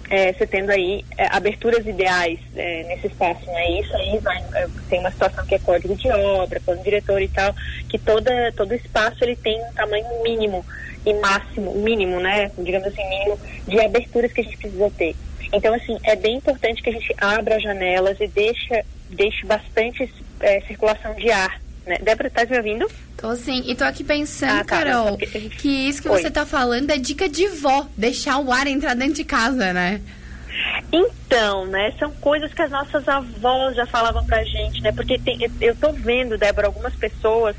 é, 0.09 0.33
você 0.33 0.45
tendo 0.45 0.69
aí 0.69 1.03
é, 1.17 1.27
aberturas 1.35 1.85
ideais 1.85 2.39
é, 2.55 2.83
nesse 2.83 3.07
espaço, 3.07 3.45
né? 3.47 3.79
Isso 3.79 3.95
aí 3.95 4.17
vai, 4.19 4.37
é, 4.53 4.67
tem 4.89 4.99
uma 4.99 5.11
situação 5.11 5.45
que 5.45 5.55
é 5.55 5.59
código 5.59 5.95
de 5.95 6.09
obra, 6.09 6.59
plano 6.59 6.83
diretor 6.83 7.21
e 7.21 7.27
tal, 7.27 7.53
que 7.89 7.97
toda, 7.97 8.51
todo 8.53 8.73
espaço 8.73 9.23
ele 9.23 9.35
tem 9.35 9.61
um 9.63 9.73
tamanho 9.73 10.05
mínimo 10.23 10.65
e 11.05 11.13
máximo, 11.15 11.73
mínimo, 11.75 12.19
né? 12.19 12.51
Digamos 12.57 12.87
assim, 12.87 13.07
mínimo 13.09 13.39
de 13.67 13.79
aberturas 13.79 14.31
que 14.31 14.41
a 14.41 14.43
gente 14.43 14.57
precisa 14.57 14.91
ter. 14.91 15.15
Então, 15.51 15.73
assim, 15.73 15.97
é 16.03 16.15
bem 16.15 16.37
importante 16.37 16.81
que 16.81 16.89
a 16.89 16.93
gente 16.93 17.13
abra 17.19 17.55
as 17.55 17.63
janelas 17.63 18.19
e 18.19 18.27
deixe, 18.27 18.83
deixe 19.09 19.45
bastante 19.45 20.11
é, 20.39 20.61
circulação 20.61 21.13
de 21.15 21.31
ar 21.31 21.64
né? 21.85 21.97
Débora, 22.01 22.29
tá 22.29 22.45
me 22.45 22.57
ouvindo? 22.57 22.89
Tô 23.17 23.35
sim. 23.35 23.63
E 23.65 23.75
tô 23.75 23.83
aqui 23.83 24.03
pensando, 24.03 24.51
ah, 24.51 24.63
tá, 24.63 24.83
Carol, 24.83 25.17
que, 25.17 25.25
gente... 25.25 25.57
que, 25.57 25.69
isso 25.69 26.01
que 26.01 26.09
Oi. 26.09 26.21
você 26.21 26.29
tá 26.29 26.45
falando 26.45 26.89
é 26.91 26.97
dica 26.97 27.29
de 27.29 27.47
vó, 27.47 27.87
deixar 27.95 28.39
o 28.39 28.51
ar 28.51 28.67
entrar 28.67 28.95
dentro 28.95 29.15
de 29.15 29.23
casa, 29.23 29.73
né? 29.73 30.01
Então, 30.91 31.65
né, 31.65 31.93
são 31.99 32.11
coisas 32.11 32.53
que 32.53 32.61
as 32.61 32.71
nossas 32.71 33.07
avós 33.07 33.75
já 33.75 33.85
falavam 33.85 34.25
pra 34.25 34.43
gente, 34.43 34.81
né? 34.81 34.91
Porque 34.91 35.19
tem, 35.19 35.37
eu 35.59 35.75
tô 35.75 35.91
vendo, 35.91 36.37
Débora, 36.37 36.67
algumas 36.67 36.95
pessoas 36.95 37.55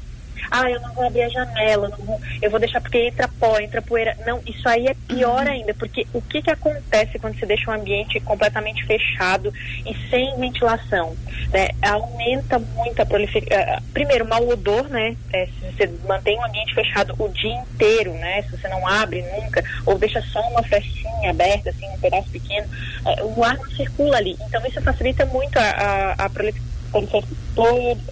ah, 0.51 0.71
eu 0.71 0.81
não 0.81 0.93
vou 0.95 1.07
abrir 1.07 1.23
a 1.23 1.29
janela, 1.29 1.91
vou, 1.99 2.21
eu 2.41 2.51
vou 2.51 2.61
deixar 2.61 2.81
porque 2.81 2.99
entra 2.99 3.29
pó, 3.29 3.59
entra 3.59 3.83
poeira. 3.83 4.17
Não, 4.27 4.41
isso 4.47 4.69
aí 4.69 4.87
é 4.87 4.95
pior 5.09 5.47
ainda, 5.47 5.75
porque 5.75 6.07
o 6.13 6.21
que, 6.23 6.43
que 6.43 6.51
acontece 6.51 7.19
quando 7.19 7.39
você 7.39 7.47
deixa 7.47 7.71
um 7.71 7.75
ambiente 7.75 8.21
completamente 8.21 8.85
fechado 8.87 9.53
e 9.85 9.95
sem 10.09 10.37
ventilação? 10.39 11.17
Né? 11.53 11.69
Aumenta 11.83 12.59
muito 12.59 13.01
a 13.01 13.07
proliferação. 13.07 13.59
Eh, 13.59 13.79
primeiro, 13.93 14.25
o 14.25 14.29
mau 14.29 14.47
odor, 14.49 14.89
né? 14.89 15.17
É, 15.33 15.47
se 15.47 15.73
você 15.73 15.93
mantém 16.07 16.39
um 16.39 16.45
ambiente 16.45 16.75
fechado 16.75 17.15
o 17.19 17.29
dia 17.29 17.55
inteiro, 17.55 18.13
né? 18.15 18.43
Se 18.43 18.57
você 18.57 18.69
não 18.69 18.87
abre 18.87 19.23
nunca, 19.23 19.63
ou 19.85 19.99
deixa 19.99 20.21
só 20.23 20.41
uma 20.51 20.63
frestinha 20.63 21.31
aberta, 21.31 21.71
assim, 21.71 21.87
um 21.89 21.99
pedaço 21.99 22.31
pequeno, 22.31 22.67
é, 23.05 23.23
o 23.23 23.45
ar 23.45 23.57
não 23.57 23.71
circula 23.71 24.17
ali. 24.17 24.37
Então 24.47 24.65
isso 24.67 24.81
facilita 24.83 25.25
muito 25.27 25.57
a, 25.59 25.63
a, 25.63 26.13
a 26.25 26.31
proliferação 26.31 26.77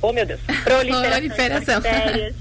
oh 0.02 0.12
meu 0.12 0.26
Deus, 0.26 0.40
proliferação, 0.64 1.10
proliferação. 1.10 1.80
de 1.80 1.88
bactérias, 1.88 2.34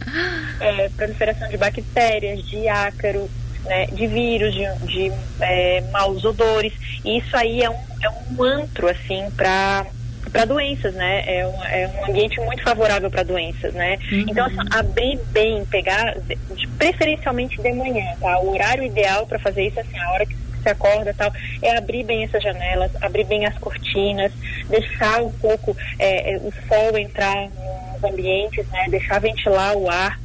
é, 0.60 0.90
proliferação 0.90 1.50
de 1.50 1.58
bactérias, 1.58 2.46
de 2.48 2.68
ácaro, 2.68 3.30
né, 3.66 3.88
de 3.88 4.08
vírus, 4.08 4.54
de, 4.54 4.66
de 4.86 5.12
é, 5.40 5.82
maus 5.92 6.24
odores. 6.24 6.74
E 7.04 7.18
isso 7.18 7.36
aí 7.36 7.62
é 7.62 7.70
um, 7.70 7.76
é 8.02 8.10
um 8.10 8.44
antro, 8.44 8.88
assim, 8.88 9.30
para 9.36 9.86
para 10.32 10.46
doenças, 10.46 10.96
né? 10.96 11.24
É 11.28 11.48
um, 11.48 11.64
é 11.64 11.88
um 11.88 12.10
ambiente 12.10 12.40
muito 12.40 12.64
favorável 12.64 13.10
para 13.12 13.22
doenças, 13.22 13.72
né? 13.76 14.00
Uhum. 14.12 14.26
Então, 14.28 14.48
assim, 14.48 14.58
abrir 14.72 15.20
bem, 15.32 15.64
pegar, 15.66 16.18
de, 16.22 16.68
preferencialmente 16.70 17.62
de 17.62 17.72
manhã, 17.72 18.04
tá? 18.20 18.40
O 18.40 18.52
horário 18.52 18.84
ideal 18.84 19.28
para 19.28 19.38
fazer 19.38 19.68
isso, 19.68 19.80
assim, 19.80 19.96
a 19.96 20.12
hora 20.12 20.26
que 20.26 20.36
você 20.64 20.70
acorda 20.70 21.14
tal, 21.14 21.32
é 21.62 21.78
abrir 21.78 22.04
bem 22.04 22.24
essas 22.24 22.42
janelas, 22.42 22.92
abrir 23.02 23.26
bem 23.26 23.46
as 23.46 23.58
cortinas, 23.58 24.32
deixar 24.70 25.22
um 25.22 25.32
pouco 25.32 25.76
é, 26.00 26.34
é, 26.34 26.38
o 26.38 26.52
sol 26.68 26.98
entrar 26.98 27.50
nos 27.50 28.04
ambientes, 28.04 28.66
né? 28.70 28.86
Deixar 28.90 29.20
ventilar 29.20 29.76
o 29.76 29.90
ar. 29.90 30.20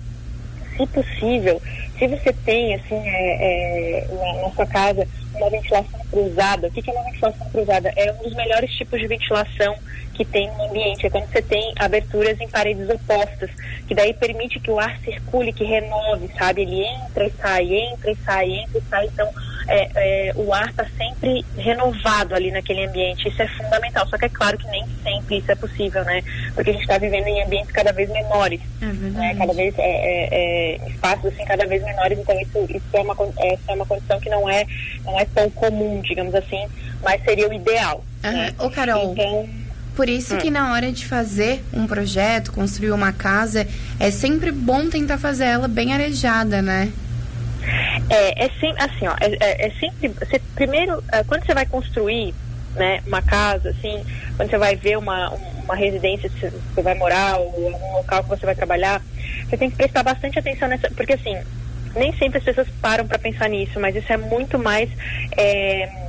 Se 0.76 0.86
possível, 0.86 1.60
se 1.98 2.06
você 2.06 2.32
tem, 2.32 2.74
assim, 2.76 2.94
é, 2.94 4.04
é, 4.04 4.40
na, 4.42 4.50
sua 4.50 4.66
casa 4.66 5.06
uma 5.34 5.50
ventilação 5.50 6.00
cruzada, 6.10 6.68
o 6.68 6.70
que 6.70 6.88
é 6.88 6.92
uma 6.92 7.04
ventilação 7.04 7.50
cruzada? 7.50 7.92
É 7.96 8.12
um 8.12 8.22
dos 8.22 8.34
melhores 8.34 8.70
tipos 8.72 9.00
de 9.00 9.06
ventilação 9.06 9.76
que 10.14 10.24
tem 10.24 10.48
no 10.48 10.64
ambiente, 10.64 11.06
é 11.06 11.10
quando 11.10 11.30
você 11.30 11.40
tem 11.40 11.72
aberturas 11.78 12.40
em 12.40 12.48
paredes 12.48 12.88
opostas, 12.88 13.50
que 13.86 13.94
daí 13.94 14.12
permite 14.12 14.58
que 14.58 14.70
o 14.70 14.78
ar 14.78 14.98
circule, 15.00 15.52
que 15.52 15.64
renove, 15.64 16.28
sabe? 16.36 16.62
Ele 16.62 16.84
entra 16.84 17.26
e 17.26 17.32
sai, 17.40 17.74
entra 17.74 18.10
e 18.10 18.16
sai, 18.24 18.50
entra 18.50 18.78
e 18.78 18.82
sai, 18.90 19.06
então 19.06 19.28
é, 19.68 19.90
é, 19.94 20.32
o 20.34 20.52
ar 20.52 20.70
está 20.70 20.86
sempre 20.96 21.44
renovado 21.56 22.34
ali 22.34 22.50
naquele 22.50 22.86
ambiente. 22.86 23.28
Isso 23.28 23.42
é 23.42 23.46
fundamental. 23.48 24.08
Só 24.08 24.16
que 24.16 24.24
é 24.24 24.28
claro 24.28 24.56
que 24.56 24.66
nem 24.68 24.84
sempre 25.02 25.38
isso 25.38 25.52
é 25.52 25.54
possível, 25.54 26.02
né? 26.04 26.22
Porque 26.54 26.70
a 26.70 26.72
gente 26.72 26.82
está 26.82 26.96
vivendo 26.96 27.26
em 27.26 27.42
ambientes 27.42 27.70
cada 27.70 27.92
vez 27.92 28.08
menores, 28.10 28.60
é 28.80 28.86
né? 28.86 29.34
Cada 29.36 29.52
vez 29.52 29.74
é, 29.78 29.82
é, 29.82 30.28
é, 30.32 30.88
espaços 30.88 31.26
assim 31.26 31.44
cada 31.44 31.66
vez 31.66 31.84
menores. 31.84 32.18
Então 32.18 32.40
isso, 32.40 32.66
isso 32.70 32.86
é 32.94 33.00
uma 33.00 33.14
isso 33.14 33.62
é 33.68 33.74
uma 33.74 33.86
condição 33.86 34.18
que 34.18 34.30
não 34.30 34.48
é 34.48 34.64
não 35.04 35.20
é 35.20 35.26
tão 35.26 35.50
comum, 35.50 36.00
digamos 36.00 36.34
assim, 36.34 36.66
mas 37.02 37.22
seria 37.22 37.48
o 37.48 37.52
ideal. 37.52 38.02
Uhum. 38.24 38.32
Né? 38.32 38.54
Ô, 38.58 38.70
Carol. 38.70 39.12
Então, 39.12 39.48
por 39.94 40.08
isso 40.08 40.36
hum. 40.36 40.38
que 40.38 40.50
na 40.50 40.72
hora 40.72 40.92
de 40.92 41.04
fazer 41.04 41.62
um 41.72 41.86
projeto, 41.86 42.52
construir 42.52 42.92
uma 42.92 43.12
casa, 43.12 43.66
é 43.98 44.10
sempre 44.10 44.50
bom 44.50 44.88
tentar 44.88 45.18
fazer 45.18 45.44
ela 45.44 45.68
bem 45.68 45.92
arejada, 45.92 46.62
né? 46.62 46.90
É, 48.10 48.46
é 48.46 48.50
sempre 48.60 48.82
assim, 48.82 49.06
ó, 49.06 49.14
é, 49.20 49.36
é, 49.40 49.66
é 49.66 49.70
sempre. 49.78 50.08
Você, 50.08 50.38
primeiro, 50.54 51.02
é, 51.12 51.22
quando 51.24 51.44
você 51.44 51.54
vai 51.54 51.66
construir 51.66 52.34
né, 52.74 53.00
uma 53.06 53.20
casa, 53.20 53.70
assim, 53.70 54.04
quando 54.36 54.50
você 54.50 54.58
vai 54.58 54.76
ver 54.76 54.96
uma, 54.96 55.30
uma 55.64 55.74
residência 55.74 56.30
que 56.30 56.50
você 56.74 56.82
vai 56.82 56.94
morar 56.94 57.38
ou 57.38 57.72
algum 57.72 57.92
local 57.94 58.22
que 58.22 58.30
você 58.30 58.46
vai 58.46 58.54
trabalhar, 58.54 59.02
você 59.48 59.56
tem 59.56 59.70
que 59.70 59.76
prestar 59.76 60.02
bastante 60.02 60.38
atenção 60.38 60.68
nessa, 60.68 60.90
porque 60.90 61.14
assim, 61.14 61.36
nem 61.94 62.16
sempre 62.16 62.38
as 62.38 62.44
pessoas 62.44 62.68
param 62.80 63.06
para 63.06 63.18
pensar 63.18 63.48
nisso, 63.48 63.78
mas 63.78 63.94
isso 63.94 64.12
é 64.12 64.16
muito 64.16 64.58
mais 64.58 64.88
é, 65.36 66.08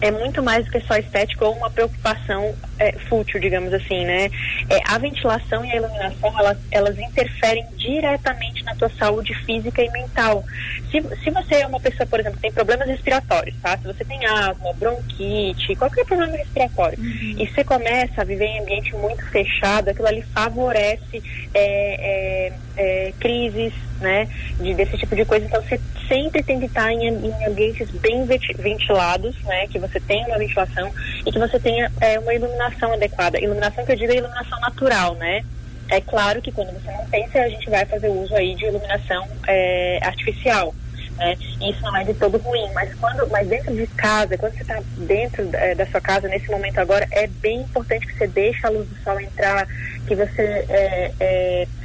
é 0.00 0.10
muito 0.10 0.42
mais 0.42 0.64
do 0.64 0.70
que 0.70 0.80
só 0.80 0.96
estético 0.96 1.46
ou 1.46 1.56
uma 1.56 1.70
preocupação 1.70 2.54
é, 2.78 2.92
fútil, 2.92 3.40
digamos 3.40 3.72
assim, 3.72 4.04
né? 4.04 4.30
É, 4.68 4.80
a 4.86 4.98
ventilação 4.98 5.64
e 5.64 5.72
a 5.72 5.76
iluminação, 5.76 6.38
elas, 6.38 6.58
elas 6.70 6.98
interferem 6.98 7.66
diretamente 7.76 8.64
na 8.64 8.74
tua 8.74 8.90
saúde 8.90 9.34
física 9.44 9.82
e 9.82 9.90
mental. 9.90 10.44
Se, 10.90 11.02
se 11.22 11.30
você 11.30 11.56
é 11.56 11.66
uma 11.66 11.80
pessoa, 11.80 12.06
por 12.06 12.20
exemplo, 12.20 12.36
que 12.36 12.42
tem 12.42 12.52
problemas 12.52 12.88
respiratórios, 12.88 13.56
tá? 13.62 13.76
Se 13.78 13.84
você 13.84 14.04
tem 14.04 14.24
asma, 14.26 14.72
bronquite, 14.74 15.76
qualquer 15.76 16.04
problema 16.04 16.36
respiratório, 16.36 16.98
uhum. 16.98 17.36
e 17.38 17.46
você 17.46 17.64
começa 17.64 18.22
a 18.22 18.24
viver 18.24 18.46
em 18.46 18.60
ambiente 18.60 18.94
muito 18.94 19.24
fechado, 19.30 19.88
aquilo 19.88 20.08
ali 20.08 20.22
favorece 20.22 21.22
é, 21.54 22.48
é, 22.48 22.52
é 22.76 23.12
crises, 23.18 23.72
né? 24.00 24.28
De, 24.60 24.74
desse 24.74 24.96
tipo 24.98 25.14
de 25.14 25.24
coisa. 25.24 25.46
Então, 25.46 25.62
você 25.62 25.80
sempre 26.08 26.42
tem 26.42 26.58
que 26.58 26.66
estar 26.66 26.92
em, 26.92 27.06
em 27.06 27.46
ambientes 27.46 27.90
bem 27.90 28.26
ventilados, 28.58 29.34
né? 29.44 29.66
Que 29.68 29.78
você 29.78 30.00
tenha 30.00 30.26
uma 30.26 30.38
ventilação 30.38 30.92
e 31.24 31.32
que 31.32 31.38
você 31.38 31.58
tenha 31.58 31.90
é, 32.00 32.18
uma 32.18 32.34
iluminação 32.34 32.63
adequada. 32.92 33.40
Iluminação 33.40 33.84
que 33.84 33.92
eu 33.92 33.96
digo 33.96 34.12
é 34.12 34.16
iluminação 34.16 34.60
natural, 34.60 35.14
né? 35.14 35.44
É 35.88 36.00
claro 36.00 36.40
que 36.40 36.50
quando 36.50 36.72
você 36.72 36.90
não 36.90 37.06
pensa, 37.06 37.40
a 37.40 37.48
gente 37.48 37.68
vai 37.68 37.84
fazer 37.84 38.08
uso 38.08 38.34
aí 38.34 38.54
de 38.54 38.64
iluminação 38.64 39.26
é, 39.46 39.98
artificial. 40.02 40.74
Né? 41.16 41.36
Isso 41.60 41.80
não 41.82 41.96
é 41.96 42.04
de 42.04 42.14
todo 42.14 42.38
ruim, 42.38 42.68
mas 42.72 42.92
quando, 42.94 43.28
mas 43.30 43.46
dentro 43.46 43.74
de 43.74 43.86
casa, 43.88 44.36
quando 44.36 44.54
você 44.54 44.62
está 44.62 44.82
dentro 44.96 45.48
é, 45.52 45.74
da 45.74 45.86
sua 45.86 46.00
casa 46.00 46.26
nesse 46.28 46.50
momento 46.50 46.78
agora, 46.78 47.06
é 47.10 47.26
bem 47.26 47.60
importante 47.60 48.06
que 48.06 48.16
você 48.16 48.26
deixe 48.26 48.66
a 48.66 48.70
luz 48.70 48.88
do 48.88 48.96
sol 49.02 49.20
entrar, 49.20 49.66
que 50.06 50.14
você 50.14 50.64
é, 50.68 51.12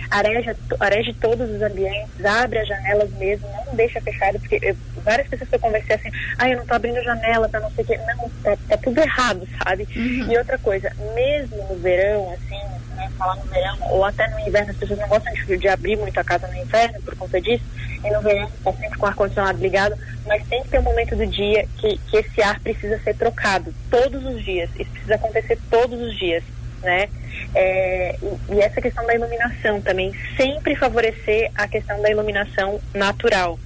areja, 0.10 0.56
areje 0.80 1.13
todos 1.13 1.50
os 1.50 1.62
ambientes, 1.62 2.25
abre 2.25 2.60
as 2.60 2.68
janelas 2.68 3.12
mesmo, 3.12 3.48
não 3.66 3.75
deixa 3.75 4.01
fechado, 4.01 4.39
porque 4.39 4.60
eu, 4.62 4.75
várias 5.04 5.28
pessoas 5.28 5.50
que 5.50 5.56
eu 5.56 5.60
conversei 5.60 5.96
assim, 5.96 6.10
ah, 6.38 6.50
eu 6.50 6.58
não 6.58 6.66
tô 6.66 6.74
abrindo 6.74 7.04
janela 7.04 7.48
para 7.48 7.60
não 7.60 7.72
sei 7.72 7.84
o 7.84 7.88
quê. 7.88 7.98
Não, 7.98 8.30
tá, 8.44 8.58
tá, 8.68 8.78
tudo 8.78 9.00
errado, 9.00 9.48
sabe? 9.63 9.88
Uhum. 9.96 10.32
E 10.32 10.38
outra 10.38 10.58
coisa, 10.58 10.92
mesmo 11.13 11.58
no 11.70 11.75
verão, 11.75 12.34
assim, 12.34 12.60
né, 12.96 13.10
falar 13.18 13.36
no 13.36 13.44
verão, 13.44 13.78
ou 13.92 14.06
até 14.06 14.28
no 14.28 14.39
inverno, 14.39 14.72
as 14.72 14.78
pessoas 14.78 15.00
não 15.00 15.08
gostam 15.08 15.34
de, 15.34 15.58
de 15.58 15.68
abrir 15.68 15.98
muito 15.98 16.20
a 16.20 16.24
casa 16.24 16.48
no 16.48 16.58
inverno 16.58 17.01
por 17.01 17.16
conta 17.16 17.39
disso, 17.39 17.63
e 18.04 18.10
no 18.10 18.22
verão 18.22 18.50
tá 18.63 18.72
sempre 18.74 18.98
com 18.98 19.06
o 19.06 19.10
ar-condicionado 19.10 19.60
ligado, 19.60 19.96
mas 20.25 20.46
tem 20.48 20.63
que 20.63 20.70
ter 20.70 20.80
um 20.80 20.84
momento 20.84 21.16
do 21.16 21.28
dia 21.28 21.68
que, 21.78 21.98
que 21.98 22.18
esse 22.18 22.42
ar 22.42 22.60
precisa 22.60 23.00
ser 23.00 23.16
trocado, 23.16 23.74
todos 23.89 24.24
os 24.25 24.44
dias. 24.44 24.70
Isso 24.78 24.89
precisa 24.92 25.16
acontecer 25.16 25.60
todos 25.70 26.00
os 26.00 26.18
dias, 26.18 26.44
né? 26.81 27.09
É, 27.55 28.15
e, 28.50 28.62
essa 28.62 28.81
questão 28.81 29.05
da 29.05 29.15
iluminação 29.15 29.81
também, 29.81 30.13
sempre 30.36 30.75
favorecer 30.75 31.51
a 31.55 31.67
questão 31.67 32.01
da 32.01 32.09
iluminação 32.09 32.79
natural. 32.93 33.59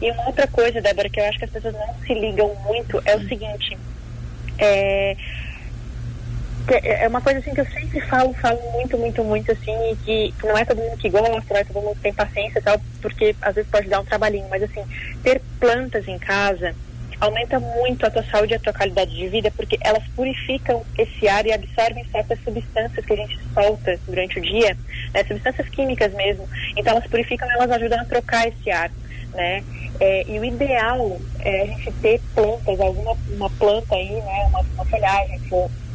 E 0.00 0.10
uma 0.10 0.26
outra 0.26 0.46
coisa, 0.46 0.80
Débora, 0.80 1.08
que 1.08 1.20
eu 1.20 1.24
acho 1.24 1.38
que 1.38 1.44
as 1.44 1.50
pessoas 1.50 1.74
não 1.74 1.94
se 2.06 2.14
ligam 2.14 2.54
muito 2.66 3.02
é 3.04 3.16
o 3.16 3.28
seguinte. 3.28 3.76
É, 4.58 5.16
é 6.82 7.06
uma 7.08 7.20
coisa 7.20 7.38
assim 7.38 7.54
que 7.54 7.60
eu 7.60 7.66
sempre 7.66 8.00
falo, 8.02 8.32
falo 8.34 8.58
muito, 8.72 8.98
muito, 8.98 9.22
muito 9.22 9.52
assim, 9.52 9.76
e 9.92 9.96
que 9.96 10.34
não 10.44 10.56
é 10.56 10.64
todo 10.64 10.78
mundo 10.78 10.96
que 10.96 11.08
gosta, 11.08 11.54
não 11.54 11.60
é 11.60 11.64
todo 11.64 11.82
mundo 11.82 11.94
que 11.96 12.02
tem 12.02 12.12
paciência 12.12 12.58
e 12.58 12.62
tal, 12.62 12.80
porque 13.00 13.36
às 13.40 13.54
vezes 13.54 13.70
pode 13.70 13.88
dar 13.88 14.00
um 14.00 14.04
trabalhinho, 14.04 14.46
mas 14.50 14.62
assim, 14.62 14.82
ter 15.22 15.40
plantas 15.60 16.08
em 16.08 16.18
casa 16.18 16.74
aumenta 17.20 17.58
muito 17.58 18.04
a 18.04 18.10
tua 18.10 18.22
saúde 18.24 18.52
e 18.52 18.56
a 18.56 18.60
tua 18.60 18.72
qualidade 18.72 19.14
de 19.14 19.28
vida, 19.28 19.50
porque 19.50 19.78
elas 19.80 20.02
purificam 20.14 20.84
esse 20.98 21.28
ar 21.28 21.46
e 21.46 21.52
absorvem 21.52 22.04
certas 22.10 22.38
substâncias 22.44 23.04
que 23.04 23.12
a 23.12 23.16
gente 23.16 23.38
solta 23.54 23.98
durante 24.06 24.38
o 24.38 24.42
dia, 24.42 24.76
né, 25.14 25.24
substâncias 25.24 25.68
químicas 25.68 26.12
mesmo. 26.14 26.48
Então 26.76 26.92
elas 26.92 27.06
purificam, 27.06 27.50
elas 27.50 27.70
ajudam 27.70 28.00
a 28.00 28.04
trocar 28.04 28.48
esse 28.48 28.70
ar, 28.70 28.90
né? 29.34 29.64
É, 29.98 30.28
e 30.28 30.38
o 30.38 30.44
ideal 30.44 31.18
é 31.40 31.62
a 31.62 31.66
gente 31.66 31.90
ter 32.02 32.20
plantas, 32.34 32.78
alguma 32.80 33.16
uma 33.30 33.48
planta 33.50 33.94
aí, 33.94 34.10
né, 34.10 34.44
uma, 34.48 34.60
uma 34.60 34.84
folhagem, 34.84 35.40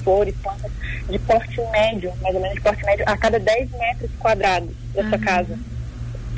flores, 0.04 0.36
plantas 0.42 0.72
de 1.08 1.20
porte 1.20 1.62
médio, 1.72 2.12
mais 2.22 2.34
ou 2.34 2.42
menos 2.42 2.56
de 2.56 2.62
porte 2.62 2.84
médio, 2.84 3.06
a 3.08 3.16
cada 3.16 3.40
10 3.40 3.70
metros 3.72 4.10
quadrados 4.18 4.70
da 4.96 5.04
sua 5.04 5.18
uhum. 5.18 5.24
casa. 5.24 5.60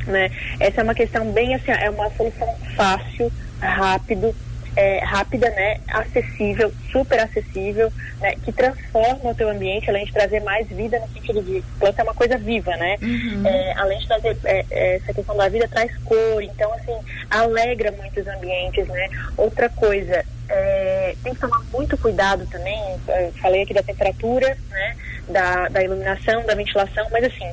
Né? 0.07 0.29
Essa 0.59 0.81
é 0.81 0.83
uma 0.83 0.93
questão 0.93 1.31
bem 1.31 1.55
assim, 1.55 1.71
é 1.71 1.89
uma 1.89 2.09
solução 2.11 2.53
fácil, 2.75 3.31
rápido, 3.61 4.35
é, 4.75 4.99
rápida, 5.03 5.49
né, 5.51 5.79
acessível, 5.87 6.71
super 6.91 7.19
acessível, 7.19 7.91
né, 8.19 8.35
que 8.43 8.51
transforma 8.51 9.31
o 9.31 9.35
teu 9.35 9.49
ambiente, 9.49 9.89
além 9.89 10.05
de 10.05 10.13
trazer 10.13 10.41
mais 10.41 10.67
vida 10.67 10.99
no 10.99 11.07
sentido 11.09 11.41
de 11.41 11.63
planta 11.79 12.01
é 12.01 12.03
uma 12.03 12.13
coisa 12.13 12.37
viva, 12.37 12.75
né? 12.77 12.97
Uhum. 13.01 13.45
É, 13.45 13.73
além 13.77 13.99
de 13.99 14.07
trazer 14.07 14.37
é, 14.43 14.65
é 14.71 14.95
essa 14.95 15.13
questão 15.13 15.35
da 15.35 15.47
vida, 15.49 15.67
traz 15.67 15.95
cor, 15.99 16.41
então 16.41 16.73
assim, 16.73 16.95
alegra 17.29 17.91
muito 17.91 18.19
os 18.19 18.27
ambientes, 18.27 18.87
né? 18.87 19.09
Outra 19.37 19.69
coisa, 19.69 20.25
é, 20.49 21.15
tem 21.23 21.33
que 21.33 21.39
tomar 21.39 21.61
muito 21.71 21.97
cuidado 21.97 22.45
também, 22.47 22.79
falei 23.41 23.63
aqui 23.63 23.73
da 23.73 23.83
temperatura, 23.83 24.57
né, 24.69 24.95
da, 25.29 25.69
da 25.69 25.83
iluminação, 25.83 26.45
da 26.45 26.55
ventilação, 26.55 27.07
mas 27.11 27.23
assim, 27.23 27.49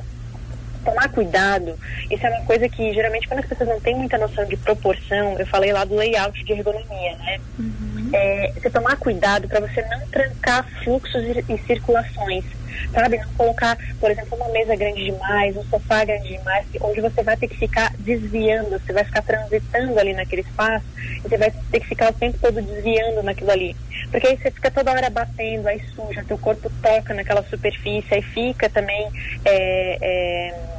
tomar 0.83 1.09
cuidado, 1.09 1.77
isso 2.09 2.25
é 2.25 2.29
uma 2.29 2.45
coisa 2.45 2.67
que 2.67 2.93
geralmente 2.93 3.27
quando 3.27 3.39
as 3.39 3.45
pessoas 3.45 3.69
não 3.69 3.79
têm 3.79 3.95
muita 3.95 4.17
noção 4.17 4.45
de 4.45 4.57
proporção, 4.57 5.37
eu 5.39 5.45
falei 5.47 5.71
lá 5.71 5.85
do 5.85 5.95
layout 5.95 6.43
de 6.43 6.51
ergonomia, 6.51 7.15
né? 7.17 7.39
Uhum. 7.59 8.09
É, 8.13 8.51
você 8.55 8.69
tomar 8.69 8.97
cuidado 8.97 9.47
para 9.47 9.61
você 9.61 9.81
não 9.83 9.99
trancar 10.07 10.67
fluxos 10.83 11.23
e, 11.23 11.53
e, 11.53 11.57
circulações, 11.65 12.43
sabe? 12.93 13.17
Não 13.17 13.29
colocar, 13.37 13.77
por 13.99 14.11
exemplo, 14.11 14.37
uma 14.37 14.49
mesa 14.49 14.75
grande 14.75 15.05
demais, 15.05 15.55
um 15.55 15.63
sofá 15.65 16.03
grande 16.03 16.37
demais, 16.37 16.65
onde 16.81 16.99
você 16.99 17.23
vai 17.23 17.37
ter 17.37 17.47
que 17.47 17.57
ficar 17.57 17.93
desviando, 17.99 18.71
você 18.71 18.91
vai 18.91 19.03
ficar 19.03 19.21
transitando 19.21 19.97
ali 19.99 20.13
naquele 20.13 20.41
espaço 20.41 20.85
e 21.17 21.21
você 21.21 21.37
vai 21.37 21.51
ter 21.71 21.79
que 21.79 21.87
ficar 21.87 22.09
o 22.09 22.13
tempo 22.13 22.37
todo 22.41 22.61
desviando 22.61 23.23
naquilo 23.23 23.51
ali. 23.51 23.75
Porque 24.09 24.27
aí 24.27 24.37
você 24.37 24.51
fica 24.51 24.69
toda 24.69 24.91
hora 24.91 25.09
batendo, 25.09 25.67
aí 25.67 25.81
suja, 25.95 26.23
teu 26.27 26.37
corpo 26.37 26.69
toca 26.81 27.13
naquela 27.13 27.43
superfície, 27.43 28.13
aí 28.13 28.21
fica 28.21 28.69
também. 28.69 29.09
É, 29.45 29.97
é, 30.01 30.70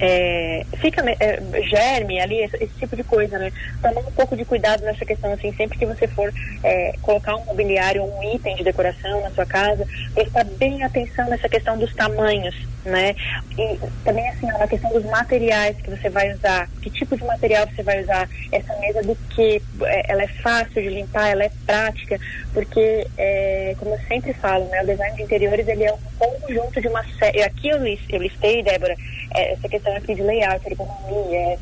é, 0.00 0.66
fica 0.80 1.02
é, 1.20 1.40
germe 1.62 2.20
ali, 2.20 2.42
esse, 2.42 2.56
esse, 2.56 2.74
tipo 2.78 2.96
de 2.96 3.04
coisa, 3.04 3.38
né? 3.38 3.52
Tomar 3.80 4.00
um 4.00 4.12
pouco 4.12 4.36
de 4.36 4.44
cuidado 4.44 4.82
nessa 4.82 5.04
questão, 5.04 5.32
assim, 5.32 5.52
sempre 5.54 5.78
que 5.78 5.86
você 5.86 6.08
for 6.08 6.32
é, 6.62 6.94
colocar 7.02 7.36
um 7.36 7.44
mobiliário, 7.44 8.02
um 8.02 8.34
item 8.34 8.56
de 8.56 8.64
decoração 8.64 9.20
na 9.20 9.30
sua 9.30 9.46
casa, 9.46 9.86
prestar 10.14 10.44
bem 10.44 10.82
atenção 10.82 11.28
nessa 11.28 11.48
questão 11.48 11.78
dos 11.78 11.94
tamanhos, 11.94 12.54
né? 12.84 13.14
E 13.56 13.78
também, 14.04 14.28
assim, 14.30 14.46
na 14.46 14.66
questão 14.66 14.92
dos 14.92 15.04
materiais 15.04 15.76
que 15.76 15.90
você 15.90 16.08
vai 16.10 16.32
usar, 16.32 16.68
que 16.82 16.90
tipo 16.90 17.16
de 17.16 17.24
material 17.24 17.66
você 17.68 17.82
vai 17.82 18.02
usar, 18.02 18.28
essa 18.50 18.76
mesa 18.78 19.02
do 19.02 19.16
que, 19.30 19.62
é, 19.82 20.12
ela 20.12 20.22
é 20.22 20.28
fácil 20.28 20.82
de 20.82 20.88
limpar, 20.88 21.28
ela 21.28 21.44
é 21.44 21.50
prática, 21.64 22.18
porque, 22.52 23.06
é, 23.16 23.74
como 23.78 23.92
eu 23.94 24.00
sempre 24.08 24.32
falo, 24.34 24.66
né, 24.66 24.82
o 24.82 24.86
design 24.86 25.16
de 25.16 25.22
interiores, 25.22 25.68
ele 25.68 25.84
é 25.84 25.92
um 25.92 25.98
conjunto 26.18 26.80
de 26.80 26.88
uma 26.88 27.04
série, 27.18 27.42
aqui 27.42 27.68
eu, 27.68 27.78
eu 27.78 28.22
listei, 28.22 28.62
Débora, 28.62 28.96
essa 29.34 29.68
questão 29.68 29.94
aqui 29.96 30.14
de 30.14 30.22
layout, 30.22 30.66
ergonomia, 30.66 31.38
é, 31.38 31.58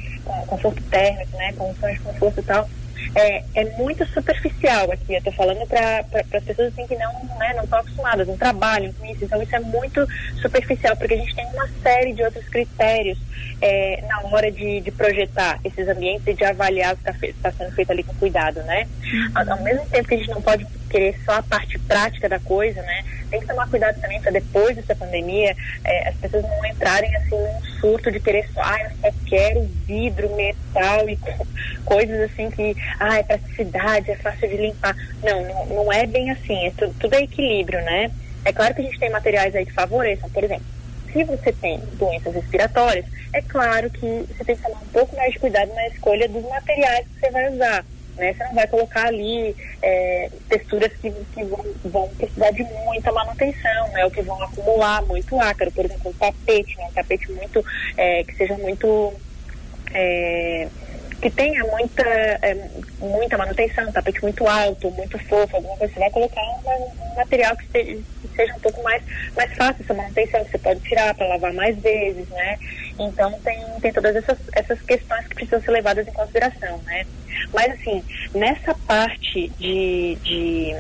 conforto 0.47 0.83
térmico, 0.85 1.37
né, 1.37 1.53
condições 1.57 1.95
de 1.95 2.01
conforto 2.01 2.41
e 2.41 2.43
tal, 2.43 2.69
é, 3.15 3.43
é 3.55 3.65
muito 3.77 4.07
superficial 4.07 4.91
aqui. 4.91 5.15
Eu 5.15 5.19
estou 5.19 5.33
falando 5.33 5.67
para 5.67 6.05
as 6.35 6.45
pessoas 6.45 6.73
assim 6.73 6.87
que 6.87 6.97
não 6.97 7.13
né, 7.39 7.53
não 7.55 7.65
estão 7.65 7.81
acostumadas, 7.81 8.29
não 8.29 8.37
trabalham 8.37 8.93
com 8.93 9.07
isso. 9.07 9.25
Então 9.25 9.43
isso 9.43 9.55
é 9.55 9.61
muito 9.61 10.07
superficial, 10.41 10.97
porque 10.97 11.15
a 11.15 11.19
gente 11.19 11.35
tem 11.35 11.47
uma 11.47 11.69
série 11.83 12.13
de 12.13 12.23
outros 12.23 12.49
critérios 12.49 13.19
é, 13.61 14.03
na 14.09 14.21
hora 14.29 14.51
de, 14.51 14.81
de, 14.81 14.91
projetar 14.91 15.59
esses 15.65 15.89
ambientes 15.89 16.27
e 16.27 16.35
de 16.35 16.45
avaliar 16.45 16.95
o 16.95 16.97
que 16.97 17.27
está 17.27 17.51
tá 17.51 17.57
sendo 17.57 17.73
feito 17.73 17.91
ali 17.91 18.03
com 18.03 18.15
cuidado, 18.15 18.63
né? 18.63 18.89
Ao, 19.35 19.51
ao 19.53 19.63
mesmo 19.63 19.85
tempo 19.87 20.09
que 20.09 20.15
a 20.15 20.19
gente 20.19 20.31
não 20.31 20.43
pode 20.43 20.67
querer 20.93 21.19
só 21.25 21.33
a 21.33 21.43
parte 21.43 21.79
prática 21.79 22.29
da 22.29 22.39
coisa, 22.39 22.83
né? 22.83 23.05
Tem 23.31 23.41
que 23.41 23.47
tomar 23.47 23.69
cuidado 23.69 23.99
também 23.99 24.21
para 24.21 24.31
depois 24.31 24.77
dessa 24.77 24.95
pandemia 24.95 25.57
é, 25.85 26.09
as 26.09 26.15
pessoas 26.17 26.43
não 26.43 26.67
entrarem 26.67 27.17
assim 27.17 27.31
num 27.31 27.63
surto 27.81 28.13
de 28.13 28.21
querer 28.21 28.47
só, 28.53 28.61
ah, 28.61 28.79
eu 28.83 28.91
só 29.01 29.19
quero 29.27 29.63
vidro, 29.87 30.37
metal 30.37 31.09
e 31.09 31.19
coisas 31.85 32.31
assim 32.31 32.51
que, 32.51 32.77
ah, 33.01 33.19
é 33.19 33.23
praticidade, 33.23 34.11
é 34.11 34.17
fácil 34.17 34.49
de 34.49 34.57
limpar. 34.59 34.95
Não, 35.23 35.43
não, 35.43 35.67
não 35.67 35.93
é 35.93 36.07
bem 36.07 36.31
assim, 36.31 36.67
é 36.67 36.71
tudo, 36.77 36.95
tudo 37.01 37.15
é 37.15 37.23
equilíbrio, 37.23 37.83
né? 37.83 38.11
É 38.45 38.53
claro 38.53 38.75
que 38.75 38.83
a 38.83 38.85
gente 38.85 38.99
tem 38.99 39.11
materiais 39.11 39.55
aí 39.55 39.65
que 39.65 39.73
favoreçam, 39.73 40.29
por 40.29 40.45
exemplo, 40.45 40.67
se 41.13 41.25
você 41.25 41.53
tem 41.53 41.79
doenças 41.95 42.35
respiratórias, 42.35 43.05
é 43.33 43.41
claro 43.41 43.89
que 43.91 44.25
você 44.29 44.45
tem 44.45 44.57
que 44.57 44.63
tomar 44.63 44.81
um 44.81 44.89
pouco 44.89 45.17
mais 45.17 45.33
de 45.33 45.39
cuidado 45.39 45.73
na 45.75 45.87
escolha 45.89 46.29
dos 46.29 46.43
materiais 46.45 47.07
que 47.07 47.21
você 47.21 47.31
vai 47.31 47.53
usar. 47.53 47.85
Né? 48.17 48.35
Você 48.35 48.45
não 48.45 48.55
vai 48.55 48.67
colocar 48.67 49.07
ali 49.07 49.57
é, 49.81 50.31
texturas 50.49 50.93
que, 51.01 51.11
que 51.11 51.45
vão, 51.45 51.65
vão, 51.85 52.09
precisar 52.11 52.51
de 52.51 52.63
muita 52.63 53.11
manutenção, 53.13 53.89
né? 53.89 54.05
Ou 54.05 54.11
que 54.11 54.23
vão 54.23 54.43
acumular 54.43 55.03
muito 55.03 55.39
ácaro, 55.41 55.73
por 55.73 55.85
exemplo, 55.85 56.11
um 56.11 56.15
tapete, 56.15 56.77
né? 56.77 56.87
Um 56.91 56.93
tapete 56.93 57.33
muito, 57.33 57.65
é, 57.97 58.25
que 58.25 58.35
seja 58.37 58.57
muito... 58.59 59.15
É, 59.95 60.69
que 61.23 61.31
tenha 61.31 61.63
muita, 61.63 62.03
é, 62.03 62.69
muita 62.99 63.39
manutenção, 63.39 63.89
um 63.89 63.93
tapete 63.93 64.21
muito 64.23 64.45
alto, 64.45 64.91
muito 64.91 65.17
fofo, 65.21 65.55
alguma 65.55 65.77
coisa, 65.77 65.95
você 65.95 66.01
vai 66.01 66.11
colocar 66.11 66.43
um, 66.43 67.13
um 67.13 67.15
material 67.15 67.57
que 67.57 68.03
seja 68.35 68.55
um 68.57 68.59
pouco 68.59 68.83
mais, 68.83 69.01
mais 69.37 69.55
fácil 69.55 69.85
essa 69.85 69.95
manutenção, 69.95 70.45
que 70.45 70.51
você 70.51 70.59
pode 70.59 70.81
tirar 70.81 71.15
para 71.15 71.29
lavar 71.29 71.53
mais 71.53 71.79
vezes, 71.79 72.29
né? 72.29 72.59
Então 73.03 73.33
tem, 73.45 73.65
tem 73.81 73.93
todas 73.93 74.15
essas, 74.17 74.39
essas 74.55 74.81
questões 74.83 75.27
que 75.27 75.35
precisam 75.35 75.61
ser 75.63 75.71
levadas 75.71 76.07
em 76.07 76.13
consideração, 76.13 76.81
né? 76.85 77.05
Mas 77.53 77.73
assim, 77.73 78.03
nessa 78.35 78.75
parte 78.87 79.51
de, 79.59 80.17
de 80.23 80.77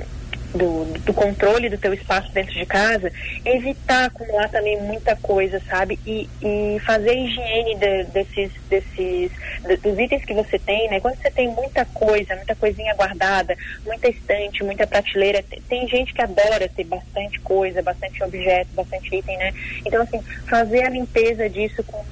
do, 0.55 0.85
do, 1.01 1.15
controle 1.15 1.69
do 1.69 1.79
teu 1.79 1.95
espaço 1.95 2.31
dentro 2.33 2.53
de 2.53 2.67
casa, 2.67 3.11
evitar 3.45 4.07
acumular 4.07 4.49
também 4.49 4.81
muita 4.83 5.17
coisa, 5.17 5.61
sabe? 5.69 5.99
E, 6.07 6.29
e 6.43 6.79
fazer 6.81 7.15
higiene 7.15 7.75
de, 7.77 8.05
desses, 8.05 8.53
desses 8.69 9.31
de, 9.67 9.77
dos 9.77 9.99
itens 9.99 10.25
que 10.25 10.35
você 10.35 10.59
tem, 10.59 10.89
né? 10.89 11.01
Quando 11.01 11.17
você 11.17 11.31
tem 11.31 11.49
muita 11.49 11.85
coisa, 11.87 12.37
muita 12.37 12.55
coisinha 12.55 12.95
guardada, 12.95 13.57
muita 13.85 14.09
estante, 14.09 14.63
muita 14.63 14.87
prateleira, 14.87 15.43
tem, 15.43 15.61
tem 15.69 15.89
gente 15.89 16.13
que 16.13 16.23
adora 16.23 16.69
ter 16.69 16.85
bastante 16.85 17.41
coisa, 17.41 17.83
bastante 17.83 18.23
objeto, 18.23 18.69
bastante 18.75 19.17
item, 19.17 19.37
né? 19.39 19.53
Então, 19.87 20.03
assim, 20.03 20.21
fazer 20.47 20.85
a 20.85 20.91
limpeza 20.91 21.49
disso 21.49 21.83
com 21.85 22.05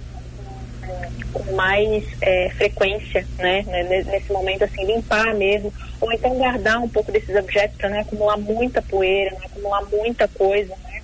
com 1.32 1.52
mais 1.54 2.04
é, 2.20 2.50
frequência, 2.50 3.26
né, 3.38 3.62
né? 3.66 4.04
Nesse 4.04 4.32
momento, 4.32 4.64
assim, 4.64 4.85
limpar 4.85 5.35
mesmo, 5.35 5.73
ou 6.00 6.12
então 6.12 6.35
guardar 6.35 6.80
um 6.80 6.88
pouco 6.88 7.12
desses 7.12 7.35
objetos 7.37 7.76
para 7.76 7.88
não 7.88 8.00
acumular 8.00 8.37
muita 8.37 8.82
poeira, 8.82 9.37
não 9.37 9.47
acumular 9.47 9.82
muita 9.90 10.28
coisa, 10.28 10.75
né? 10.85 11.02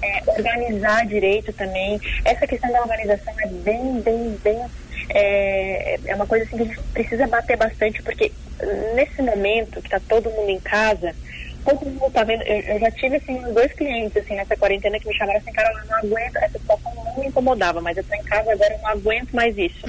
É, 0.00 0.22
organizar 0.30 1.06
direito 1.06 1.52
também. 1.52 2.00
Essa 2.24 2.46
questão 2.46 2.70
da 2.72 2.82
organização 2.82 3.34
é 3.40 3.46
bem, 3.46 4.00
bem, 4.00 4.38
bem. 4.42 4.64
É, 5.10 5.98
é 6.06 6.14
uma 6.14 6.26
coisa 6.26 6.44
assim 6.44 6.56
que 6.56 6.62
a 6.62 6.66
gente 6.66 6.80
precisa 6.92 7.26
bater 7.26 7.56
bastante, 7.56 8.02
porque 8.02 8.30
nesse 8.94 9.22
momento 9.22 9.80
que 9.80 9.86
está 9.86 10.00
todo 10.00 10.30
mundo 10.30 10.50
em 10.50 10.60
casa, 10.60 11.14
todo 11.64 11.86
mundo 11.86 12.10
tá 12.12 12.24
vendo. 12.24 12.42
Eu, 12.42 12.60
eu, 12.74 12.80
já 12.80 12.90
tive, 12.90 13.16
assim, 13.16 13.40
dois 13.52 13.72
clientes, 13.72 14.16
assim, 14.16 14.34
nessa 14.34 14.56
quarentena 14.56 14.98
que 14.98 15.08
me 15.08 15.14
chamaram 15.16 15.38
assim, 15.38 15.52
cara, 15.52 15.70
eu 15.72 15.86
não 15.86 15.98
aguento, 15.98 16.36
essa 16.36 16.58
situação 16.58 16.94
não 16.94 17.18
me 17.18 17.26
incomodava, 17.26 17.80
mas 17.80 17.96
eu 17.96 18.04
tô 18.04 18.14
em 18.14 18.22
casa 18.22 18.52
agora, 18.52 18.72
eu 18.72 18.78
não 18.78 18.88
aguento 18.88 19.32
mais 19.32 19.56
isso, 19.56 19.84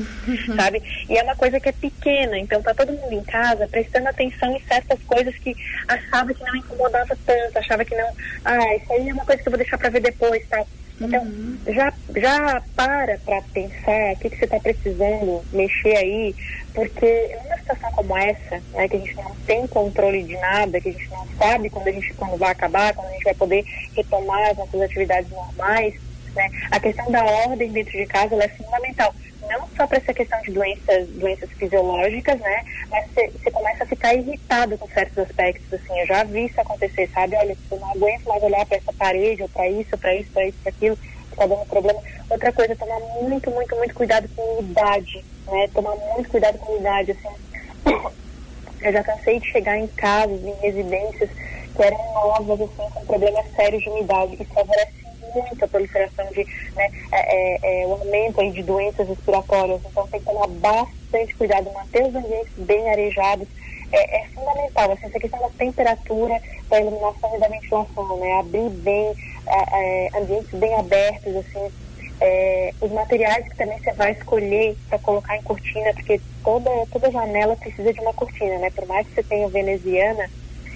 sabe? 0.55 0.81
E 1.09 1.17
é 1.17 1.23
uma 1.23 1.35
coisa 1.35 1.59
que 1.59 1.69
é 1.69 1.73
pequena, 1.73 2.37
então 2.37 2.61
tá 2.61 2.73
todo 2.73 2.93
mundo 2.93 3.13
em 3.13 3.23
casa 3.23 3.67
prestando 3.67 4.09
atenção 4.09 4.55
em 4.55 4.61
certas 4.61 4.99
coisas 5.03 5.35
que 5.37 5.55
achava 5.87 6.33
que 6.33 6.43
não 6.43 6.55
incomodava 6.55 7.17
tanto, 7.25 7.57
achava 7.57 7.85
que 7.85 7.95
não, 7.95 8.09
ah, 8.45 8.75
isso 8.75 8.93
aí 8.93 9.09
é 9.09 9.13
uma 9.13 9.25
coisa 9.25 9.41
que 9.41 9.47
eu 9.47 9.51
vou 9.51 9.59
deixar 9.59 9.77
pra 9.77 9.89
ver 9.89 10.01
depois, 10.01 10.45
tá? 10.47 10.63
Então, 11.01 11.23
uhum. 11.23 11.57
já, 11.67 11.93
já 12.17 12.61
para 12.75 13.17
para 13.19 13.41
pensar 13.53 14.13
o 14.13 14.19
que, 14.19 14.29
que 14.29 14.37
você 14.37 14.45
está 14.45 14.59
precisando 14.59 15.41
mexer 15.53 15.95
aí, 15.95 16.35
porque 16.73 17.37
numa 17.43 17.57
situação 17.57 17.91
como 17.91 18.17
essa, 18.17 18.61
né, 18.73 18.87
que 18.87 18.97
a 18.97 18.99
gente 18.99 19.15
não 19.15 19.35
tem 19.47 19.65
controle 19.67 20.23
de 20.23 20.35
nada, 20.37 20.81
que 20.81 20.89
a 20.89 20.91
gente 20.91 21.09
não 21.09 21.25
sabe 21.37 21.69
quando 21.69 21.87
a 21.87 21.91
gente 21.91 22.13
quando 22.15 22.37
vai 22.37 22.51
acabar, 22.51 22.93
quando 22.93 23.07
a 23.07 23.13
gente 23.13 23.23
vai 23.23 23.35
poder 23.35 23.63
retomar 23.95 24.51
as 24.51 24.57
nossas 24.57 24.81
atividades 24.81 25.31
normais, 25.31 25.93
né, 26.35 26.49
a 26.69 26.79
questão 26.79 27.09
da 27.09 27.23
ordem 27.23 27.71
dentro 27.71 27.97
de 27.97 28.05
casa 28.05 28.35
é 28.35 28.49
fundamental. 28.49 29.15
Não 29.49 29.67
só 29.75 29.87
para 29.87 29.97
essa 29.97 30.13
questão 30.13 30.39
de 30.41 30.51
doenças, 30.51 31.07
doenças 31.09 31.49
fisiológicas, 31.53 32.39
né? 32.39 32.63
Mas 32.89 33.05
você 33.11 33.51
começa 33.51 33.83
a 33.83 33.87
ficar 33.87 34.13
irritado 34.13 34.77
com 34.77 34.87
certos 34.89 35.17
aspectos, 35.17 35.73
assim. 35.73 35.99
Eu 35.99 36.05
já 36.05 36.23
vi 36.23 36.45
isso 36.45 36.61
acontecer, 36.61 37.09
sabe? 37.13 37.35
Olha, 37.35 37.57
eu 37.71 37.79
não 37.79 37.91
aguento 37.91 38.25
mais 38.25 38.43
olhar 38.43 38.65
para 38.65 38.77
essa 38.77 38.93
parede, 38.93 39.41
ou 39.41 39.49
para 39.49 39.67
isso, 39.67 39.97
para 39.97 40.15
isso, 40.15 40.29
para 40.31 40.45
isso, 40.45 40.57
para 40.61 40.69
aquilo, 40.69 40.97
que 40.97 41.35
tá 41.35 41.47
dando 41.47 41.65
problema. 41.65 41.99
Outra 42.29 42.53
coisa, 42.53 42.75
tomar 42.75 42.99
muito, 43.21 43.49
muito, 43.49 43.75
muito 43.75 43.93
cuidado 43.95 44.29
com 44.35 44.41
umidade, 44.59 45.25
né? 45.47 45.67
Tomar 45.73 45.95
muito 45.95 46.29
cuidado 46.29 46.59
com 46.59 46.73
umidade, 46.73 47.11
assim. 47.11 47.29
Eu 48.81 48.93
já 48.93 49.03
cansei 49.03 49.41
de 49.41 49.51
chegar 49.51 49.77
em 49.77 49.87
casas, 49.87 50.39
em 50.41 50.53
residências 50.61 51.29
que 51.75 51.83
eram 51.83 52.13
novas, 52.13 52.61
assim, 52.61 52.89
com 52.93 53.05
problemas 53.05 53.45
sérios 53.53 53.83
de 53.83 53.89
umidade. 53.89 54.35
Isso 54.35 54.53
favorece 54.53 54.93
muito 55.33 55.63
a 55.63 55.67
proliferação 55.67 56.25
de, 56.27 56.43
né, 56.75 56.91
é, 57.11 57.17
é, 57.19 57.81
é, 57.81 57.87
o 57.87 57.93
aumento 57.93 58.41
aí 58.41 58.51
de 58.51 58.63
doenças 58.63 59.07
respiratórias. 59.07 59.81
Então 59.85 60.07
tem 60.07 60.19
que 60.19 60.25
tomar 60.25 60.47
bastante 60.47 61.35
cuidado, 61.35 61.71
manter 61.73 62.03
os 62.03 62.15
ambientes 62.15 62.53
bem 62.57 62.89
arejados. 62.89 63.47
É, 63.91 64.21
é 64.21 64.27
fundamental, 64.27 64.91
assim, 64.91 65.07
essa 65.07 65.19
questão 65.19 65.39
da 65.39 65.49
temperatura, 65.49 66.39
da 66.69 66.79
iluminação 66.79 67.35
e 67.35 67.39
da 67.39 67.47
ventilação, 67.47 68.17
né? 68.17 68.39
Abrir 68.39 68.69
bem, 68.69 69.15
é, 69.47 70.07
é, 70.07 70.19
ambientes 70.19 70.51
bem 70.51 70.75
abertos, 70.75 71.35
assim, 71.35 71.71
é, 72.21 72.73
os 72.81 72.91
materiais 72.91 73.47
que 73.47 73.55
também 73.55 73.79
você 73.79 73.91
vai 73.93 74.11
escolher 74.11 74.75
para 74.89 74.99
colocar 74.99 75.37
em 75.37 75.41
cortina, 75.41 75.93
porque 75.93 76.19
toda, 76.43 76.69
toda 76.91 77.11
janela 77.11 77.55
precisa 77.55 77.93
de 77.93 77.99
uma 78.01 78.13
cortina, 78.13 78.57
né? 78.59 78.69
Por 78.69 78.85
mais 78.87 79.07
que 79.07 79.15
você 79.15 79.23
tenha 79.23 79.47
veneziana, 79.47 80.29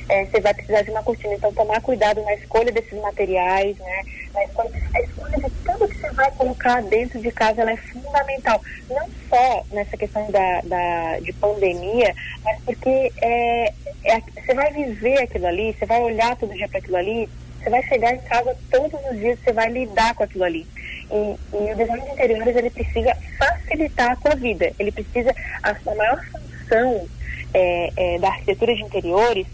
é, 0.10 0.26
você 0.26 0.40
vai 0.40 0.54
precisar 0.54 0.82
de 0.82 0.92
uma 0.92 1.04
cortina. 1.04 1.34
Então, 1.34 1.54
tomar 1.54 1.82
cuidado 1.82 2.22
na 2.24 2.34
escolha 2.36 2.72
desses 2.72 3.00
materiais, 3.00 3.78
né? 3.78 4.04
Na 4.34 4.44
escolha, 4.44 4.72
a 4.96 5.02
escolha 5.02 5.38
de 5.38 5.50
tudo 5.50 5.88
que 5.88 5.98
você 5.98 6.12
vai 6.12 6.32
colocar 6.32 6.82
dentro 6.84 7.20
de 7.22 7.32
casa 7.32 7.62
ela 7.62 7.72
é 7.72 7.78
fundamental. 7.78 8.62
Não 8.90 9.08
só 9.30 9.66
nessa 9.72 9.96
questão 9.98 10.30
da, 10.32 10.62
da 10.62 11.20
de 11.20 11.32
pandemia, 11.34 12.14
mas 12.44 12.60
porque 12.62 13.12
é, 13.22 13.74
é, 14.04 14.20
você 14.20 14.54
vai 14.54 14.72
viver 14.72 15.22
aquilo 15.22 15.48
ali, 15.48 15.74
você 15.74 15.86
vai 15.86 16.02
olhar 16.02 16.36
todo 16.36 16.54
dia 16.54 16.68
para 16.68 16.80
aquilo 16.80 16.98
ali, 16.98 17.30
você 17.60 17.70
vai 17.70 17.84
chegar 17.84 18.14
em 18.14 18.20
casa 18.20 18.58
todos 18.70 19.00
os 19.10 19.18
dias, 19.18 19.40
você 19.40 19.54
vai 19.54 19.70
lidar 19.70 20.14
com 20.16 20.24
aquilo 20.24 20.44
ali. 20.44 20.68
E, 21.12 21.36
e 21.56 21.72
o 21.72 21.76
design 21.76 22.04
de 22.04 22.12
interiores, 22.12 22.56
ele 22.56 22.70
precisa 22.70 23.16
facilitar 23.38 24.12
a 24.12 24.16
sua 24.18 24.36
vida. 24.36 24.72
Ele 24.78 24.92
precisa, 24.92 25.34
a, 25.62 25.70
a 25.70 25.96
maior 25.96 26.24
função 26.26 27.08
é, 27.54 27.92
é, 27.96 28.20
da 28.20 28.30
arquitetura 28.30 28.76
de 28.76 28.84
interiores 28.84 29.48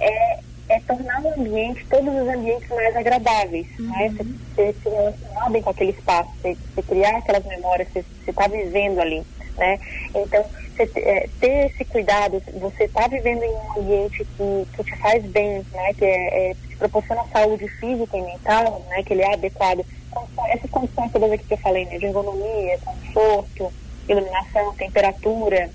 é, 0.00 0.40
é 0.68 0.80
tornar 0.80 1.22
o 1.22 1.40
ambiente, 1.40 1.86
todos 1.88 2.14
os 2.14 2.28
ambientes 2.28 2.68
mais 2.68 2.94
agradáveis, 2.94 3.66
uhum. 3.78 3.86
né? 3.86 4.14
Você, 4.54 4.74
se 4.82 4.88
relacionar 4.88 5.50
bem 5.50 5.62
com 5.62 5.70
aquele 5.70 5.90
espaço, 5.92 6.30
você, 6.40 6.56
você 6.74 6.82
criar 6.82 7.16
aquelas 7.16 7.44
memórias, 7.46 7.88
você 7.88 8.04
está 8.26 8.46
vivendo 8.46 9.00
ali, 9.00 9.24
né? 9.56 9.78
Então, 10.14 10.44
você, 10.76 11.00
é, 11.00 11.28
ter 11.40 11.66
esse 11.66 11.84
cuidado, 11.84 12.42
você 12.54 12.84
está 12.84 13.08
vivendo 13.08 13.42
em 13.42 13.50
um 13.50 13.80
ambiente 13.80 14.24
que, 14.36 14.66
que 14.76 14.84
te 14.84 14.96
faz 14.98 15.24
bem, 15.24 15.64
né? 15.72 15.94
Que 15.94 16.04
é, 16.04 16.50
é, 16.50 16.54
te 16.54 16.76
proporciona 16.76 17.24
saúde 17.32 17.66
física 17.68 18.16
e 18.16 18.22
mental, 18.22 18.84
né? 18.88 19.02
Que 19.02 19.14
ele 19.14 19.22
é 19.22 19.32
adequado. 19.32 19.84
Então, 20.08 20.28
essas 20.48 20.70
condições 20.70 21.10
todas 21.12 21.32
aqui 21.32 21.44
que 21.44 21.54
eu 21.54 21.58
falei, 21.58 21.84
né? 21.86 21.98
De 21.98 22.06
ergonomia, 22.06 22.78
conforto, 22.84 23.72
iluminação, 24.08 24.74
temperatura, 24.74 25.70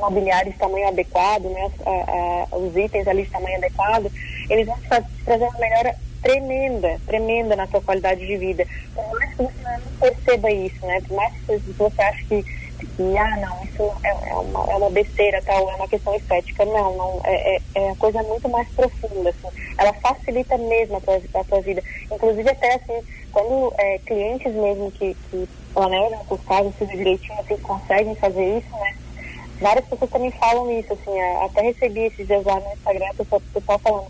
mobiliário 0.00 0.52
de 0.52 0.58
tamanho 0.58 0.88
adequado, 0.88 1.44
né, 1.44 1.70
a, 1.86 2.54
a, 2.54 2.56
os 2.56 2.76
itens 2.76 3.06
ali 3.06 3.22
de 3.22 3.30
tamanho 3.30 3.56
adequado, 3.56 4.10
eles 4.48 4.66
vão 4.66 4.78
trazer 5.24 5.44
uma 5.44 5.58
melhora 5.58 5.94
tremenda, 6.22 7.00
tremenda 7.06 7.56
na 7.56 7.66
sua 7.66 7.80
qualidade 7.80 8.26
de 8.26 8.36
vida. 8.36 8.66
Por 8.94 9.06
mais 9.10 9.30
que 9.30 9.36
você 9.36 9.62
não 9.62 9.80
perceba 9.98 10.50
isso, 10.50 10.86
né? 10.86 11.00
Por 11.06 11.16
mais 11.16 11.34
que 11.34 11.56
você 11.72 12.02
ache 12.02 12.24
que, 12.24 12.42
que 12.42 13.18
ah, 13.18 13.36
não, 13.38 13.64
isso 13.64 13.92
é, 14.04 14.30
é, 14.30 14.34
uma, 14.34 14.72
é 14.72 14.76
uma 14.76 14.90
besteira, 14.90 15.42
tal, 15.42 15.70
é 15.70 15.74
uma 15.74 15.88
questão 15.88 16.14
estética. 16.14 16.64
Não, 16.64 16.96
não, 16.96 17.20
é, 17.24 17.56
é, 17.56 17.60
é 17.74 17.90
a 17.90 17.96
coisa 17.96 18.22
muito 18.22 18.48
mais 18.48 18.68
profunda, 18.68 19.30
assim. 19.30 19.56
Ela 19.78 19.92
facilita 19.94 20.58
mesmo 20.58 20.96
a 20.96 21.00
tua, 21.00 21.20
a 21.34 21.44
tua 21.44 21.60
vida. 21.62 21.82
Inclusive 22.10 22.50
até, 22.50 22.74
assim, 22.74 23.00
quando 23.32 23.72
é, 23.78 23.98
clientes 23.98 24.52
mesmo 24.54 24.90
que, 24.92 25.16
que 25.30 25.48
planejam 25.72 26.20
os 26.28 26.40
casos 26.42 26.74
tudo 26.78 26.90
direitinho, 26.90 27.40
assim, 27.40 27.56
conseguem 27.58 28.14
fazer 28.16 28.58
isso, 28.58 28.76
né? 28.76 28.94
Várias 29.60 29.84
pessoas 29.86 30.10
também 30.10 30.30
falam 30.32 30.70
isso, 30.70 30.92
assim, 30.92 31.20
até 31.44 31.62
recebi 31.62 32.00
esses 32.00 32.26
dias 32.26 32.44
lá 32.44 32.58
no 32.58 32.72
Instagram, 32.72 33.06
o 33.18 33.40
pessoal 33.40 33.78
falando, 33.78 34.06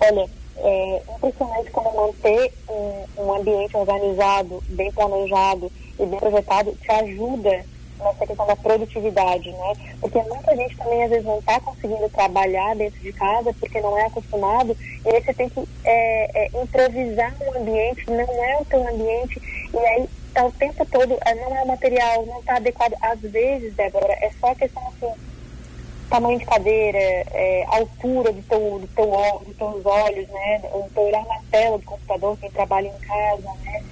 olha, 0.00 0.30
é 0.58 1.02
impressionante 1.16 1.70
como 1.70 1.94
manter 1.94 2.52
um, 2.68 3.22
um 3.22 3.34
ambiente 3.34 3.76
organizado, 3.76 4.62
bem 4.68 4.90
planejado 4.92 5.70
e 5.98 6.06
bem 6.06 6.18
projetado 6.18 6.72
te 6.80 6.90
ajuda 6.90 7.64
nessa 7.98 8.26
questão 8.26 8.46
da 8.46 8.56
produtividade, 8.56 9.50
né? 9.50 9.72
Porque 10.00 10.20
muita 10.22 10.54
gente 10.56 10.76
também 10.76 11.02
às 11.02 11.10
vezes 11.10 11.24
não 11.24 11.38
está 11.38 11.58
conseguindo 11.60 12.08
trabalhar 12.10 12.76
dentro 12.76 13.00
de 13.00 13.12
casa 13.12 13.54
porque 13.58 13.80
não 13.80 13.96
é 13.98 14.06
acostumado 14.06 14.76
e 15.04 15.08
aí 15.08 15.22
você 15.22 15.34
tem 15.34 15.48
que 15.48 15.66
é, 15.84 16.44
é, 16.44 16.62
improvisar 16.62 17.34
um 17.40 17.58
ambiente, 17.58 18.10
não 18.10 18.44
é 18.44 18.58
o 18.60 18.64
teu 18.64 18.86
ambiente 18.86 19.40
e 19.72 19.78
aí 19.78 20.08
tá 20.36 20.46
o 20.46 20.52
tempo 20.52 20.86
todo, 20.86 21.18
é, 21.24 21.34
não 21.34 21.56
é 21.56 21.62
o 21.62 21.66
material, 21.66 22.26
não 22.26 22.40
está 22.40 22.56
adequado. 22.56 22.94
Às 23.00 23.20
vezes, 23.20 23.74
Débora, 23.74 24.12
é 24.12 24.30
só 24.40 24.54
questão 24.54 24.82
assim, 24.88 25.12
tamanho 26.10 26.38
de 26.38 26.46
cadeira, 26.46 26.98
é, 26.98 27.64
altura 27.68 28.32
do 28.32 28.42
teu, 28.42 28.78
do 28.78 28.88
teu, 28.88 29.42
dos 29.46 29.56
teus 29.56 29.86
olhos, 29.86 30.28
né? 30.28 30.60
O 30.72 30.88
teu 30.94 31.04
olhar 31.04 31.24
na 31.26 31.40
tela 31.50 31.78
do 31.78 31.84
computador, 31.84 32.36
quem 32.38 32.50
trabalha 32.50 32.88
em 32.88 33.06
casa, 33.06 33.50
né? 33.64 33.82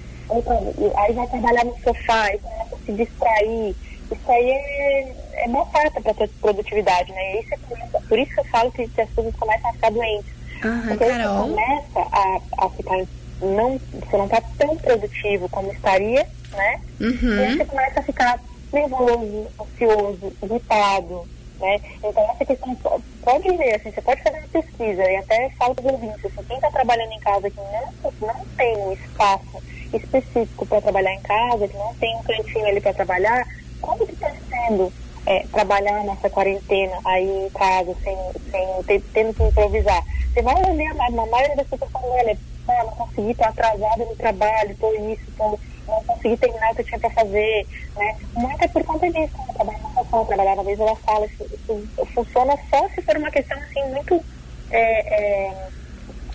Aí 0.97 1.13
vai 1.13 1.27
trabalhar 1.27 1.65
no 1.65 1.77
sofá, 1.79 2.33
e 2.33 2.39
começa 2.39 2.75
a 2.75 2.85
se 2.85 2.93
distrair 2.93 3.75
isso 4.11 4.31
aí 4.31 4.51
é, 4.51 5.15
é 5.45 5.47
falta 5.47 5.99
para 6.01 6.25
a 6.25 6.27
produtividade, 6.39 7.11
né? 7.11 7.39
Isso 7.39 7.53
é, 7.53 7.99
por 8.07 8.19
isso 8.19 8.33
que 8.33 8.39
eu 8.39 8.45
falo 8.45 8.71
que, 8.71 8.83
as 8.83 8.91
pessoas 8.91 9.35
começam 9.35 9.69
a 9.69 9.73
ficar 9.73 9.91
doentes. 9.91 10.31
Uhum, 10.63 10.87
Porque 10.87 11.05
Carol. 11.05 11.49
começa 11.49 11.99
a, 11.99 12.41
a 12.59 12.69
ficar 12.69 12.97
não, 13.41 13.79
você 13.91 14.17
não 14.17 14.25
está 14.25 14.41
tão 14.57 14.75
produtivo 14.77 15.49
como 15.49 15.71
estaria, 15.71 16.27
né? 16.51 16.81
Uhum. 16.99 17.35
E 17.35 17.43
aí 17.43 17.57
você 17.57 17.65
começa 17.65 17.99
a 17.99 18.03
ficar 18.03 18.39
nervoso, 18.71 19.47
ansioso, 19.59 20.33
irritado, 20.43 21.27
né? 21.59 21.79
Então 22.03 22.31
essa 22.31 22.45
questão 22.45 22.75
pode 23.21 23.57
ver, 23.57 23.75
assim, 23.75 23.91
você 23.91 24.01
pode 24.01 24.21
fazer 24.21 24.37
uma 24.37 24.47
pesquisa 24.47 25.03
e 25.03 25.15
até 25.17 25.49
fala 25.51 25.75
para 25.75 25.85
os 25.85 25.91
ouvintes, 25.93 26.25
assim, 26.25 26.43
quem 26.47 26.55
está 26.55 26.71
trabalhando 26.71 27.11
em 27.11 27.19
casa 27.19 27.49
que 27.49 27.57
não, 27.57 28.11
não 28.21 28.45
tem 28.57 28.77
um 28.77 28.93
espaço 28.93 29.63
específico 29.93 30.65
para 30.65 30.81
trabalhar 30.81 31.13
em 31.13 31.21
casa, 31.21 31.67
que 31.67 31.77
não 31.77 31.93
tem 31.95 32.15
um 32.15 32.23
cantinho 32.23 32.65
ali 32.65 32.81
para 32.81 32.93
trabalhar, 32.93 33.47
como 33.81 34.05
que 34.05 34.13
está 34.13 34.31
sendo 34.49 34.91
é, 35.25 35.45
trabalhar 35.51 36.03
nessa 36.03 36.29
quarentena 36.29 36.97
aí 37.05 37.45
em 37.45 37.49
casa, 37.51 37.95
sem, 38.03 38.17
sem 38.51 38.83
ter, 38.83 39.01
tendo 39.13 39.33
que 39.33 39.43
improvisar? 39.43 40.03
Você 40.33 40.41
vai 40.41 40.55
a, 40.55 41.05
a 41.05 41.11
maioria 41.11 41.55
das 41.55 41.67
pessoas 41.67 41.91
falando, 41.91 42.11
olha, 42.11 42.37
não 42.83 42.91
consegui, 42.91 43.31
estar 43.31 43.49
atrasada 43.49 44.05
no 44.05 44.15
trabalho, 44.15 44.75
tô 44.79 44.93
isso, 44.93 45.23
tô, 45.37 45.59
não 45.87 46.03
consegui 46.03 46.37
terminar 46.37 46.71
o 46.71 46.75
que 46.75 46.81
eu 46.81 46.85
tinha 46.85 46.99
para 46.99 47.09
fazer, 47.11 47.67
né? 47.95 48.17
Muito 48.33 48.63
é 48.63 48.67
por 48.67 48.83
conta 48.83 49.11
disso, 49.11 49.33
eu 49.47 49.53
trabalho 49.53 49.81
na 49.81 49.89
faculdade, 49.89 50.27
trabalhar, 50.27 50.59
às 50.59 50.65
vezes 50.65 50.79
ela 50.79 50.95
fala, 50.97 51.25
isso, 51.25 51.43
isso, 51.43 52.05
funciona 52.13 52.57
só 52.69 52.89
se 52.89 53.01
for 53.01 53.17
uma 53.17 53.31
questão, 53.31 53.57
assim, 53.59 53.83
muito... 53.91 54.23
É, 54.71 55.45
é, 55.45 55.67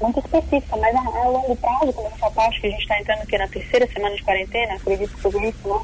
muito 0.01 0.19
específica, 0.21 0.77
mas 0.77 0.95
a, 0.95 1.01
a, 1.01 1.29
longo 1.29 1.55
prazo, 1.57 1.93
como 1.93 2.09
essa 2.09 2.31
parte 2.31 2.61
que 2.61 2.69
a 2.69 2.71
gente 2.71 2.81
está 2.81 2.99
entrando 2.99 3.21
aqui 3.21 3.37
na 3.37 3.49
terceira 3.49 3.87
semana 3.93 4.17
de 4.17 4.23
quarentena, 4.23 4.75
acredito 4.75 5.15
que 5.15 5.21
tudo 5.21 5.45
isso, 5.45 5.69
né? 5.69 5.81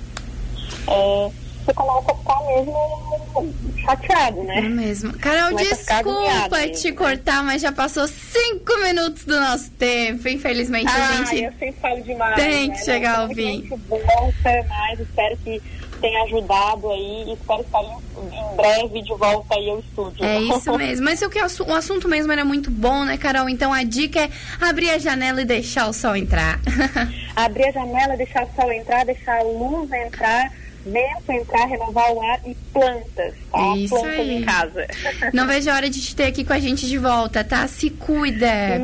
É, 0.88 1.30
você 1.66 1.74
começa 1.74 2.12
a 2.12 2.14
ficar 2.14 2.40
mesmo 2.46 3.54
chateado, 3.84 4.42
né? 4.44 4.58
É 4.58 4.62
mesmo. 4.62 5.12
Carol, 5.18 5.50
começa 5.50 5.74
desculpa 5.74 6.68
te 6.68 6.90
né? 6.90 6.96
cortar, 6.96 7.42
mas 7.42 7.60
já 7.60 7.72
passou 7.72 8.06
cinco 8.06 8.78
minutos 8.84 9.24
do 9.24 9.38
nosso 9.38 9.70
tempo. 9.72 10.28
Infelizmente 10.28 10.88
ah, 10.88 11.08
a 11.08 11.24
gente. 11.24 11.42
Eu 11.42 11.52
sempre 11.52 11.72
falo 11.80 12.02
demais. 12.02 12.36
Tem 12.36 12.68
né? 12.68 12.74
que 12.74 12.84
chegar 12.84 13.18
ao 13.18 13.28
fim. 13.28 13.68
volta, 13.88 14.66
mas 14.68 15.00
espero 15.00 15.36
que 15.38 15.60
tenha 16.00 16.22
ajudado 16.24 16.90
aí 16.90 17.32
espero 17.32 17.62
estar 17.62 17.80
em 17.82 18.56
breve 18.56 19.02
de 19.02 19.14
volta 19.14 19.54
aí 19.54 19.70
ao 19.70 19.80
estúdio. 19.80 20.24
É 20.24 20.38
isso 20.56 20.76
mesmo. 20.76 21.04
Mas 21.04 21.20
o, 21.22 21.28
que, 21.28 21.40
o 21.40 21.74
assunto 21.74 22.08
mesmo 22.08 22.30
era 22.30 22.44
muito 22.44 22.70
bom, 22.70 23.04
né, 23.04 23.16
Carol? 23.16 23.48
Então 23.48 23.72
a 23.72 23.82
dica 23.82 24.20
é 24.20 24.30
abrir 24.60 24.90
a 24.90 24.98
janela 24.98 25.42
e 25.42 25.44
deixar 25.44 25.88
o 25.88 25.92
sol 25.92 26.14
entrar. 26.14 26.60
abrir 27.34 27.64
a 27.64 27.72
janela, 27.72 28.16
deixar 28.16 28.44
o 28.44 28.48
sol 28.54 28.70
entrar, 28.70 29.04
deixar 29.04 29.40
a 29.40 29.42
luz 29.42 29.90
entrar 29.92 30.52
vento 30.86 31.32
entrar, 31.32 31.66
renovar 31.66 32.12
o 32.12 32.22
ar 32.22 32.40
e 32.46 32.54
plantas, 32.72 33.34
tá? 33.50 33.76
Isso 33.76 33.94
plantas 33.94 34.20
aí. 34.20 34.36
em 34.36 34.44
casa. 34.44 34.86
Não 35.34 35.46
vejo 35.46 35.70
a 35.70 35.74
hora 35.74 35.90
de 35.90 36.00
te 36.00 36.14
ter 36.14 36.26
aqui 36.26 36.44
com 36.44 36.52
a 36.52 36.58
gente 36.58 36.86
de 36.86 36.98
volta, 36.98 37.42
tá? 37.42 37.66
Se 37.66 37.90
cuida. 37.90 38.82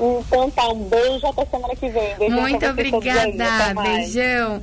Então 0.00 0.50
tá, 0.50 0.68
um 0.68 0.84
beijo 0.84 1.26
até 1.26 1.44
semana 1.46 1.76
que 1.76 1.88
vem. 1.88 2.30
Muito 2.30 2.66
obrigada. 2.66 3.82
Beijão. 3.82 4.62